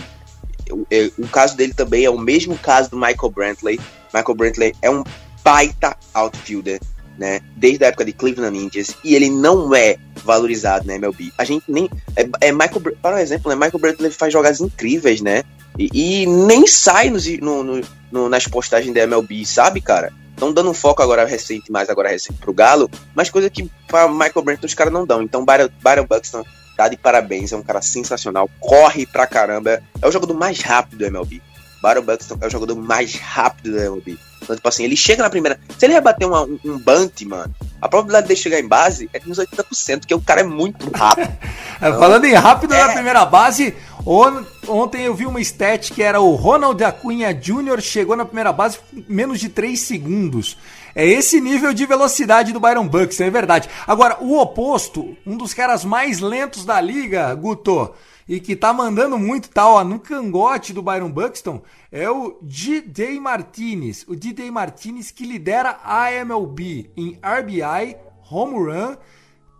[0.70, 3.80] o, caso dele também é o mesmo caso do Michael Brantley.
[4.12, 5.02] Michael Brantley é um
[5.42, 6.80] baita outfielder,
[7.18, 7.40] né?
[7.56, 8.94] Desde a época de Cleveland Indians.
[9.02, 11.32] E ele não é valorizado na MLB.
[11.38, 11.88] A gente nem.
[12.16, 13.54] É, é Michael, para um exemplo, né?
[13.54, 15.42] Michael Brantley faz jogadas incríveis, né?
[15.78, 20.12] E, e nem sai nos, no, no, no, nas postagens da MLB, sabe, cara?
[20.30, 24.08] Estão dando um foco agora recente, mais agora recente pro Galo, mas coisa que para
[24.08, 25.22] Michael Brantley os caras não dão.
[25.22, 26.44] Então, Byron, Byron Buxton
[26.82, 30.98] tá de parabéns, é um cara sensacional, corre pra caramba, é o jogador mais rápido
[30.98, 31.40] do MLB.
[31.80, 34.18] Baron Buxton é o jogador mais rápido do MLB.
[34.40, 35.58] Então, tipo assim, ele chega na primeira.
[35.76, 39.18] Se ele rebater uma, um, um bunt, mano, a probabilidade de chegar em base é
[39.18, 41.28] de uns 80%, porque o cara é muito rápido.
[41.76, 42.78] então, Falando em rápido é...
[42.78, 43.74] na primeira base,
[44.06, 47.80] on, ontem eu vi uma stat que era o Ronald Acunha Jr.
[47.80, 48.78] chegou na primeira base
[49.08, 50.56] menos de 3 segundos.
[50.94, 53.68] É esse nível de velocidade do Byron Buxton, é verdade.
[53.86, 57.92] Agora, o oposto, um dos caras mais lentos da liga, Guto,
[58.28, 63.18] e que tá mandando muito tal ó, no cangote do Byron Buxton, é o D.J.
[63.20, 64.04] Martinez.
[64.06, 64.50] O D.J.
[64.50, 67.96] Martinez que lidera a MLB em RBI,
[68.30, 68.96] home run,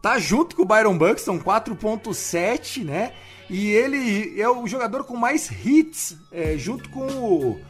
[0.01, 3.13] tá junto com o Byron Buxton, 4.7, né?
[3.53, 7.61] e ele é o jogador com mais hits, é, junto com o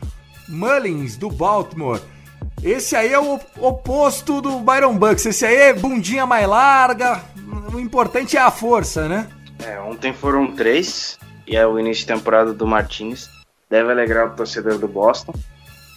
[0.49, 2.01] Mullins do Baltimore.
[2.63, 5.27] Esse aí é o oposto do Byron Bucks.
[5.27, 7.23] Esse aí é bundinha mais larga.
[7.73, 9.29] O importante é a força, né?
[9.65, 11.19] É, ontem foram três.
[11.47, 13.29] E é o início de temporada do Martins.
[13.69, 15.35] Deve alegrar o torcedor do Boston.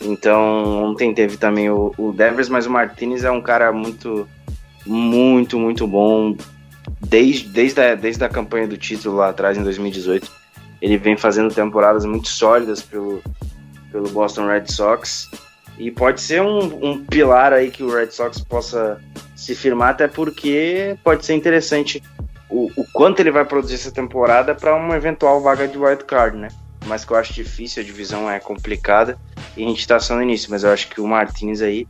[0.01, 4.27] Então, ontem teve também o, o Devers, mas o Martinez é um cara muito,
[4.85, 6.35] muito, muito bom.
[7.01, 10.31] Desde, desde, a, desde a campanha do título lá atrás, em 2018.
[10.81, 13.21] Ele vem fazendo temporadas muito sólidas pelo,
[13.91, 15.29] pelo Boston Red Sox.
[15.77, 19.01] E pode ser um, um pilar aí que o Red Sox possa
[19.35, 22.01] se firmar, até porque pode ser interessante
[22.49, 26.37] o, o quanto ele vai produzir essa temporada para uma eventual vaga de wild card,
[26.37, 26.47] né?
[26.85, 29.17] Mas que eu acho difícil, a divisão é complicada
[29.57, 31.87] e a gente está só no início, mas eu acho que o Martinez aí,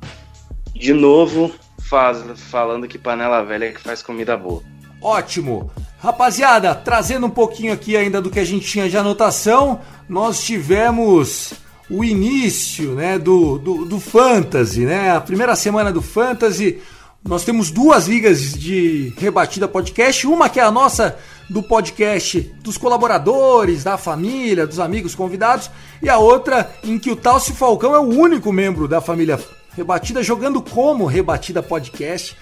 [0.73, 4.63] de novo, faz, falando que panela velha é que faz comida boa.
[5.01, 5.71] Ótimo!
[5.99, 11.53] Rapaziada, trazendo um pouquinho aqui ainda do que a gente tinha de anotação, nós tivemos
[11.89, 15.11] o início né, do, do, do Fantasy, né?
[15.11, 16.79] A primeira semana do Fantasy.
[17.27, 21.17] Nós temos duas ligas de rebatida podcast, uma que é a nossa
[21.49, 25.69] do podcast dos colaboradores, da família, dos amigos convidados,
[26.01, 29.39] e a outra em que o Talcio Falcão é o único membro da família
[29.75, 32.35] rebatida jogando como rebatida podcast.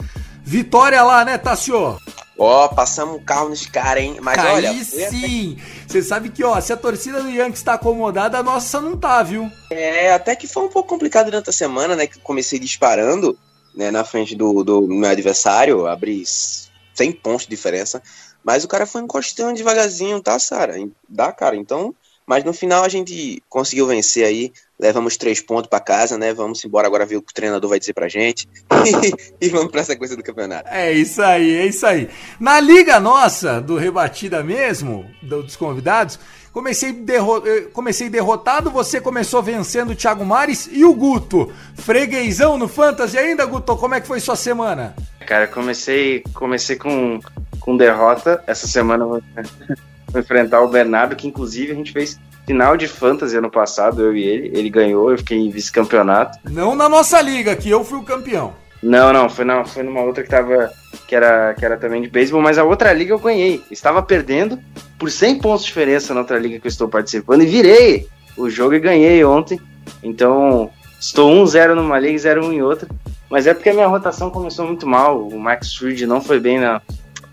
[0.44, 1.98] Vitória lá, né, Tassio?
[2.38, 4.18] Ó, passamos um carro nos caras, hein?
[4.22, 4.84] Mas Aí olha.
[4.84, 5.58] sim!
[5.88, 9.22] Você sabe que, ó, se a torcida do Yankees está acomodada, a nossa não tá,
[9.24, 9.50] viu?
[9.70, 12.08] É, até que foi um pouco complicado durante a semana, né?
[12.08, 13.38] Que comecei disparando,
[13.76, 18.02] né, na frente do, do meu adversário, abri 100 pontos de diferença.
[18.44, 20.76] Mas o cara foi encostando devagarzinho, tá, Sara?
[21.08, 21.56] Dá, cara.
[21.56, 26.34] Então, mas no final a gente conseguiu vencer aí, levamos três pontos para casa, né?
[26.34, 28.47] Vamos embora agora ver o que o treinador vai dizer pra gente.
[29.39, 30.69] e vamos pra sequência do campeonato.
[30.69, 32.09] É isso aí, é isso aí.
[32.39, 36.19] Na liga nossa, do Rebatida mesmo, dos convidados,
[36.51, 41.51] comecei, derro eh, comecei derrotado, você começou vencendo o Thiago Mares e o Guto.
[41.76, 43.78] Freguesão no Fantasy ainda, Guto?
[43.78, 44.95] Como é que foi sua semana?
[45.26, 47.19] Cara, comecei, comecei com,
[47.59, 48.43] com derrota.
[48.45, 49.05] Essa semana
[50.20, 54.24] enfrentar o Bernardo, que inclusive a gente fez final de fantasy ano passado, eu e
[54.24, 54.51] ele.
[54.53, 56.39] Ele ganhou, eu fiquei em vice-campeonato.
[56.49, 58.53] Não na nossa liga, que eu fui o campeão.
[58.82, 60.72] Não, não, foi, não, foi numa outra que tava.
[61.07, 63.61] Que era, que era também de beisebol, mas a outra liga eu ganhei.
[63.72, 64.59] Estava perdendo
[64.97, 68.07] por 100 pontos de diferença na outra liga que eu estou participando e virei
[68.38, 69.59] o jogo e ganhei ontem.
[70.01, 72.89] Então, estou 1-0 numa liga e 0-1 em outra.
[73.30, 75.28] Mas é porque a minha rotação começou muito mal.
[75.28, 76.82] O Max Fried não foi bem na,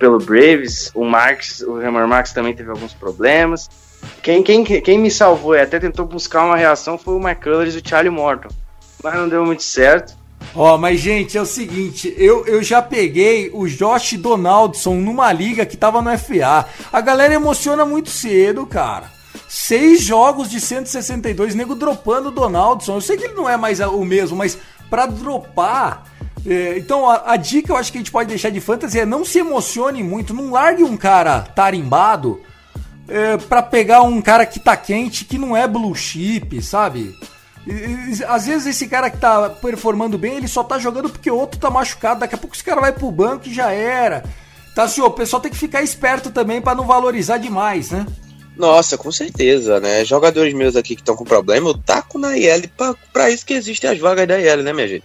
[0.00, 0.90] pelo Braves.
[0.94, 3.68] O Marx, o Hammer Max também teve alguns problemas.
[4.22, 7.78] Quem, quem, quem me salvou e até tentou buscar uma reação foi o McCullers e
[7.78, 8.48] o Charlie Morton.
[9.04, 10.18] Mas não deu muito certo.
[10.54, 15.30] Ó, oh, mas gente, é o seguinte, eu, eu já peguei o Josh Donaldson numa
[15.32, 16.66] liga que tava no FA.
[16.90, 19.12] A galera emociona muito cedo, cara.
[19.46, 22.94] Seis jogos de 162, nego dropando o Donaldson.
[22.94, 26.04] Eu sei que ele não é mais o mesmo, mas para dropar
[26.46, 29.06] é, então a, a, dica eu acho que a gente pode deixar de fantasy é
[29.06, 32.40] não se emocione muito, não largue um cara tarimbado
[33.08, 37.14] é, para pegar um cara que tá quente, que não é blue chip, sabe?
[38.26, 41.70] Às vezes esse cara que tá performando bem, ele só tá jogando porque outro tá
[41.70, 44.24] machucado, daqui a pouco esse cara vai pro banco e já era.
[44.74, 48.06] Tá, senhor, o pessoal tem que ficar esperto também para não valorizar demais, né?
[48.56, 50.04] Nossa, com certeza, né?
[50.04, 53.54] Jogadores meus aqui que estão com problema, eu taco na IL pra, pra isso que
[53.54, 55.04] existem as vagas da IL, né, minha gente?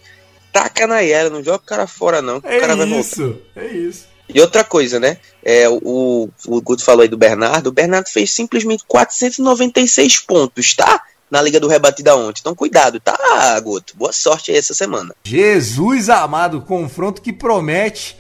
[0.56, 2.36] Taca na Yara, não joga o cara fora, não.
[2.42, 3.62] É o cara vai isso, voltar.
[3.62, 4.08] é isso.
[4.34, 5.18] E outra coisa, né?
[5.44, 7.68] É, o, o Guto falou aí do Bernardo.
[7.68, 11.02] O Bernardo fez simplesmente 496 pontos, tá?
[11.30, 12.40] Na Liga do Rebatida ontem.
[12.40, 13.98] Então cuidado, tá, Guto?
[13.98, 15.14] Boa sorte aí essa semana.
[15.26, 18.18] Jesus amado, confronto que promete.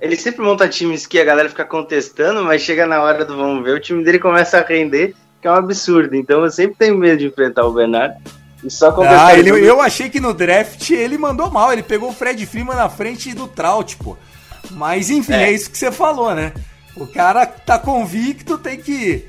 [0.00, 3.64] Ele sempre monta times que a galera fica contestando, mas chega na hora do vamos
[3.64, 6.14] ver, o time dele começa a render, que é um absurdo.
[6.14, 8.14] Então eu sempre tenho medo de enfrentar o Bernardo.
[8.62, 11.72] E só ah, ele, eu achei que no draft ele mandou mal.
[11.72, 14.16] Ele pegou o Fred Freeman na frente do Trout, pô.
[14.70, 15.44] Mas enfim, é.
[15.44, 16.52] é isso que você falou, né?
[16.96, 19.26] O cara tá convicto, tem que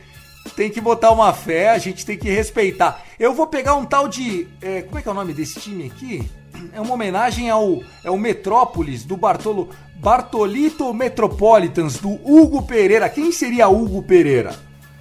[0.55, 3.01] tem que botar uma fé, a gente tem que respeitar.
[3.19, 4.47] Eu vou pegar um tal de.
[4.61, 6.29] É, como é que é o nome desse time aqui?
[6.71, 13.09] É uma homenagem ao é o Metrópolis do Bartolo, Bartolito Metropolitans, do Hugo Pereira.
[13.09, 14.53] Quem seria Hugo Pereira?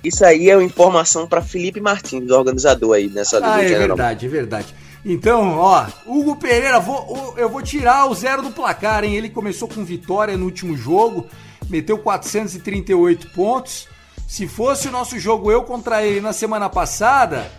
[0.03, 4.27] Isso aí é uma informação para Felipe Martins, o organizador aí nessa Ah, é verdade,
[4.27, 4.75] é verdade.
[5.05, 9.17] Então, ó, Hugo Pereira, vou, eu vou tirar o zero do placar, hein?
[9.17, 11.27] Ele começou com vitória no último jogo,
[11.69, 13.89] meteu 438 pontos.
[14.29, 17.51] Se fosse o nosso jogo eu contra ele na semana passada,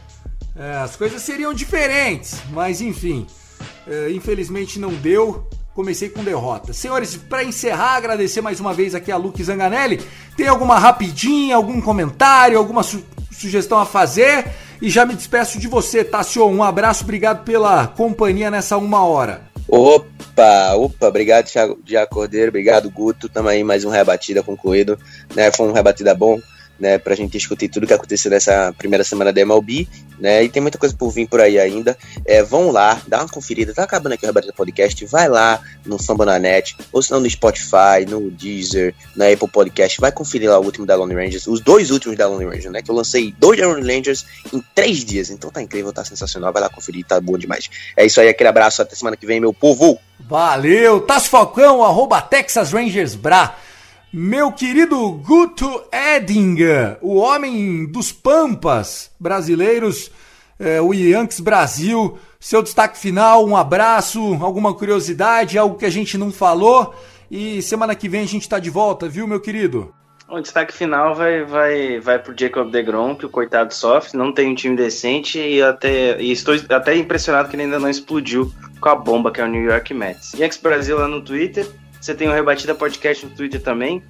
[0.56, 2.38] é, as coisas seriam diferentes.
[2.52, 3.28] Mas enfim,
[3.88, 5.48] é, infelizmente não deu.
[5.74, 6.74] Comecei com derrota.
[6.74, 10.01] Senhores, para encerrar, agradecer mais uma vez aqui a Luke Zanganelli.
[10.38, 14.45] Tem alguma rapidinha, algum comentário, alguma su sugestão a fazer?
[14.82, 16.45] E já me despeço de você, Tassio.
[16.45, 19.41] Um abraço, obrigado pela companhia nessa uma hora.
[19.67, 23.28] Opa, opa, obrigado, Thiago, Cordeiro, obrigado, Guto.
[23.28, 24.99] Tamo aí, mais um rebatida concluído.
[25.36, 25.51] Né?
[25.51, 26.39] Foi um rebatida bom
[26.80, 29.88] né, pra gente discutir tudo que aconteceu nessa primeira semana da MLB,
[30.19, 31.97] né, e tem muita coisa por vir por aí ainda.
[32.26, 36.01] É, vão lá, dá uma conferida, tá acabando aqui o Rebatida Podcast, vai lá no
[36.01, 40.63] Fambonanet, ou se não no Spotify, no Deezer, na Apple Podcast, vai conferir lá o
[40.63, 43.59] último da Lone Rangers, os dois últimos da Lone Rangers, né, que eu lancei dois
[43.59, 47.19] da Lone Rangers em três dias, então tá incrível, tá sensacional, vai lá conferir, tá
[47.19, 47.69] bom demais.
[47.95, 49.99] É isso aí, aquele abraço, até semana que vem, meu povo!
[50.19, 53.57] Valeu, Tasso Falcão, arroba Texas Rangers Bra.
[54.16, 60.11] Meu querido Guto Edinger, o homem dos Pampas brasileiros,
[60.59, 62.20] é, o Yankees Brasil.
[62.39, 66.93] Seu destaque final, um abraço, alguma curiosidade, algo que a gente não falou.
[67.32, 69.91] E semana que vem a gente tá de volta, viu, meu querido?
[70.30, 74.51] O destaque final vai, vai, vai pro Jacob DeGrom, que o coitado sofre, não tem
[74.51, 78.89] um time decente e até e estou até impressionado que ele ainda não explodiu com
[78.89, 80.34] a bomba que é o New York Mets.
[80.36, 81.68] Yankees Brasil lá no Twitter,
[82.04, 84.04] você tem o Rebatida Podcast no Twitter também.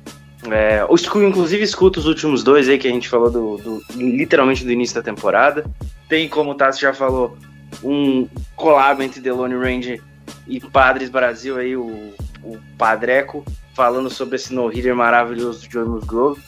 [0.51, 0.83] É,
[1.27, 4.95] inclusive escuta os últimos dois aí que a gente falou do, do literalmente do início
[4.95, 5.63] da temporada.
[6.09, 7.37] Tem, como o Tassi já falou,
[7.83, 10.01] um collab entre Delone Range
[10.47, 16.41] e Padres Brasil aí, o, o Padreco, falando sobre esse no-hitter maravilhoso de Amos Grove.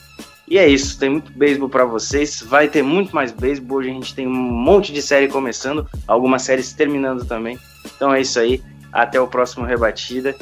[0.48, 2.42] E é isso, tem muito beisebol para vocês.
[2.42, 3.78] Vai ter muito mais beisebol.
[3.78, 7.56] Hoje a gente tem um monte de série começando, algumas séries terminando também.
[7.84, 8.60] Então é isso aí.
[8.92, 10.34] Até o próximo Rebatida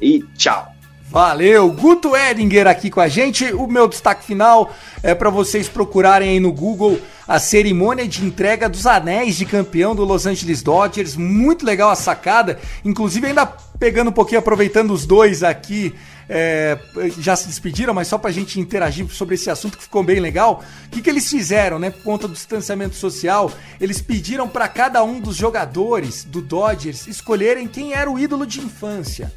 [0.00, 0.78] e tchau.
[1.10, 3.46] Valeu, Guto Edinger aqui com a gente.
[3.54, 8.68] O meu destaque final é para vocês procurarem aí no Google a cerimônia de entrega
[8.68, 11.16] dos anéis de campeão do Los Angeles Dodgers.
[11.16, 12.58] Muito legal a sacada.
[12.84, 13.46] Inclusive, ainda
[13.78, 15.94] pegando um pouquinho, aproveitando os dois aqui,
[16.28, 16.78] é,
[17.18, 20.62] já se despediram, mas só pra gente interagir sobre esse assunto que ficou bem legal.
[20.86, 21.88] O que, que eles fizeram, né?
[21.88, 27.66] Por conta do distanciamento social, eles pediram para cada um dos jogadores do Dodgers escolherem
[27.66, 29.32] quem era o ídolo de infância.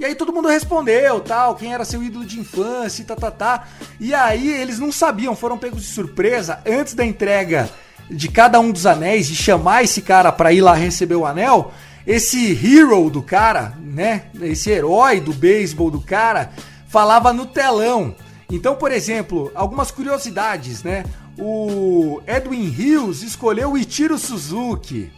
[0.00, 3.68] E aí todo mundo respondeu, tal, quem era seu ídolo de infância, tá, tá, tá.
[4.00, 7.68] E aí eles não sabiam, foram pegos de surpresa antes da entrega
[8.08, 11.70] de cada um dos anéis, de chamar esse cara para ir lá receber o anel.
[12.06, 14.22] Esse hero do cara, né?
[14.40, 16.50] Esse herói do beisebol do cara,
[16.88, 18.16] falava no telão.
[18.50, 21.04] Então, por exemplo, algumas curiosidades, né?
[21.38, 25.12] O Edwin Hills escolheu o Ichiro Suzuki,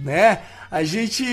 [0.00, 0.40] né?
[0.70, 1.24] A gente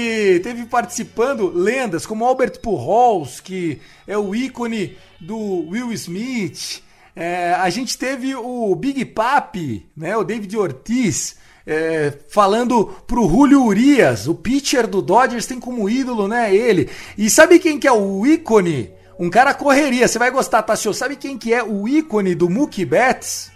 [0.43, 6.83] teve participando lendas como Albert Pujols, que é o ícone do Will Smith.
[7.15, 13.63] É, a gente teve o Big Papi, né, o David Ortiz, é, falando pro Julio
[13.63, 16.89] Urias, o pitcher do Dodgers tem como ídolo, né, ele.
[17.17, 18.91] E sabe quem que é o ícone?
[19.19, 20.93] Um cara correria, você vai gostar, Tassio.
[20.93, 23.51] Sabe quem que é o ícone do Mookie Betts?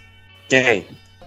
[0.48, 0.86] Quem?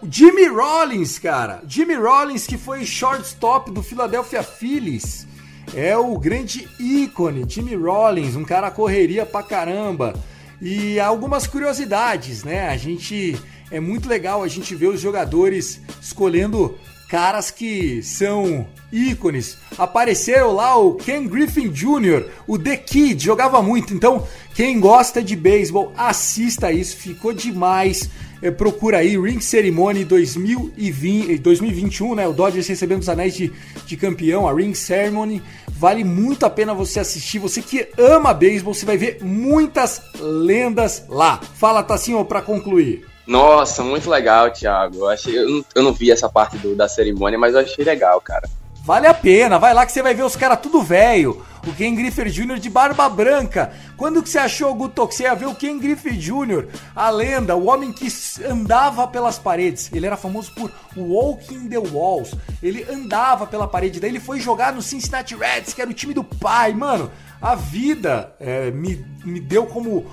[0.09, 1.61] Jimmy Rollins, cara.
[1.67, 5.27] Jimmy Rollins, que foi shortstop do Philadelphia Phillies.
[5.73, 10.13] É o grande ícone, Jimmy Rollins, um cara correria pra caramba.
[10.61, 12.69] E algumas curiosidades, né?
[12.69, 13.39] A gente.
[13.69, 16.77] É muito legal a gente ver os jogadores escolhendo
[17.11, 19.57] caras que são ícones.
[19.77, 23.93] Apareceram lá o Ken Griffin Jr., o The Kid, jogava muito.
[23.93, 28.09] Então, quem gosta de beisebol, assista isso, ficou demais.
[28.41, 32.27] É, procura aí Ring Ceremony 2020, 2021, né?
[32.27, 33.51] O Dodgers recebendo os anéis de,
[33.85, 35.43] de campeão, a Ring Ceremony.
[35.69, 37.39] Vale muito a pena você assistir.
[37.39, 41.39] Você que ama beisebol, você vai ver muitas lendas lá.
[41.55, 43.05] Fala, Tassinho, para concluir.
[43.27, 44.97] Nossa, muito legal, Thiago.
[44.97, 47.85] Eu, achei, eu, não, eu não vi essa parte do, da cerimônia, mas eu achei
[47.85, 48.49] legal, cara.
[48.83, 51.45] Vale a pena, vai lá que você vai ver os caras tudo velho.
[51.67, 52.59] O Ken Griffey Jr.
[52.59, 53.71] de barba branca.
[53.95, 57.55] Quando que você achou, Guto, que você ia ver o Ken Griffey Jr., a lenda,
[57.55, 58.07] o homem que
[58.47, 59.89] andava pelas paredes.
[59.93, 62.33] Ele era famoso por Walking the Walls.
[62.61, 66.13] Ele andava pela parede, daí ele foi jogar no Cincinnati Reds, que era o time
[66.13, 66.73] do pai.
[66.73, 70.05] Mano, a vida é, me, me deu como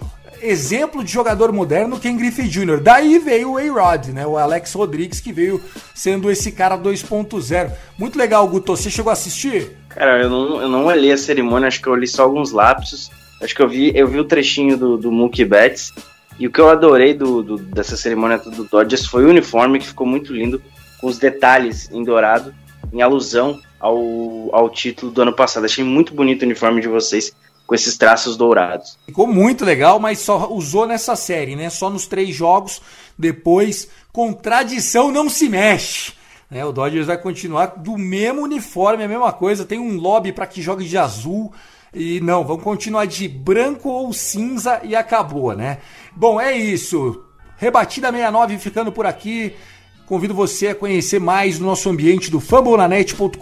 [0.43, 2.80] exemplo de jogador moderno Ken Griffey Jr.
[2.80, 4.26] Daí veio o A-Rod, né?
[4.26, 5.62] O Alex Rodrigues, que veio
[5.95, 7.70] sendo esse cara 2.0.
[7.99, 8.76] Muito legal, Guto.
[8.76, 9.76] Você chegou a assistir?
[9.89, 13.11] Cara, eu não, eu não olhei a cerimônia, acho que eu li só alguns lapsos.
[13.41, 15.93] Acho que eu vi, eu vi o trechinho do, do Mookie Betts.
[16.39, 19.86] E o que eu adorei do, do, dessa cerimônia do Dodgers foi o uniforme, que
[19.86, 20.62] ficou muito lindo,
[21.01, 22.55] com os detalhes em dourado,
[22.93, 23.99] em alusão ao,
[24.53, 25.64] ao título do ano passado.
[25.64, 27.32] Achei muito bonito o uniforme de vocês
[27.69, 28.99] com esses traços dourados.
[29.05, 31.69] Ficou muito legal, mas só usou nessa série, né?
[31.69, 32.81] Só nos três jogos.
[33.16, 36.14] Depois, com tradição não se mexe.
[36.51, 39.66] É, o Dodgers vai continuar do mesmo uniforme, a mesma coisa.
[39.66, 41.53] Tem um lobby para que jogue de azul.
[41.93, 45.77] E não, vamos continuar de branco ou cinza e acabou, né?
[46.16, 47.23] Bom, é isso.
[47.59, 49.55] Rebatida 69 ficando por aqui.
[50.09, 53.38] Convido você a conhecer mais do nosso ambiente do fambonanet.com.br.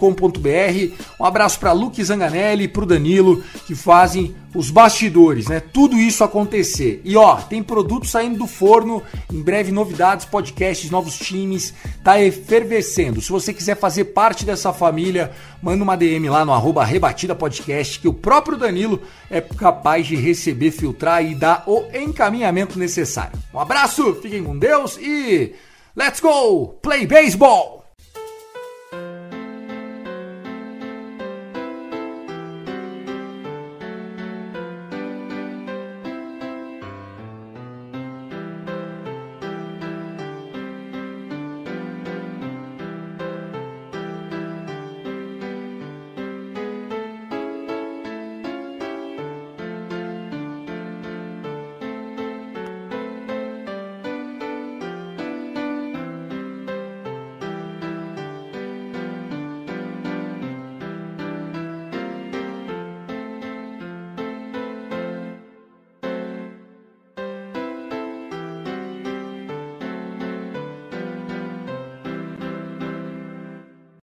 [1.17, 5.61] Um abraço para Luke Zanganelli e para o Danilo, que fazem os bastidores, né?
[5.61, 6.99] Tudo isso acontecer.
[7.05, 9.01] E ó, tem produto saindo do forno,
[9.31, 13.21] em breve novidades, podcasts, novos times, tá efervescendo.
[13.21, 17.97] Se você quiser fazer parte dessa família, manda uma DM lá no arroba Rebatida Podcast,
[17.97, 19.01] que o próprio Danilo
[19.31, 23.39] é capaz de receber, filtrar e dar o encaminhamento necessário.
[23.53, 25.53] Um abraço, fiquem com Deus e
[25.97, 27.76] Let's go play baseball!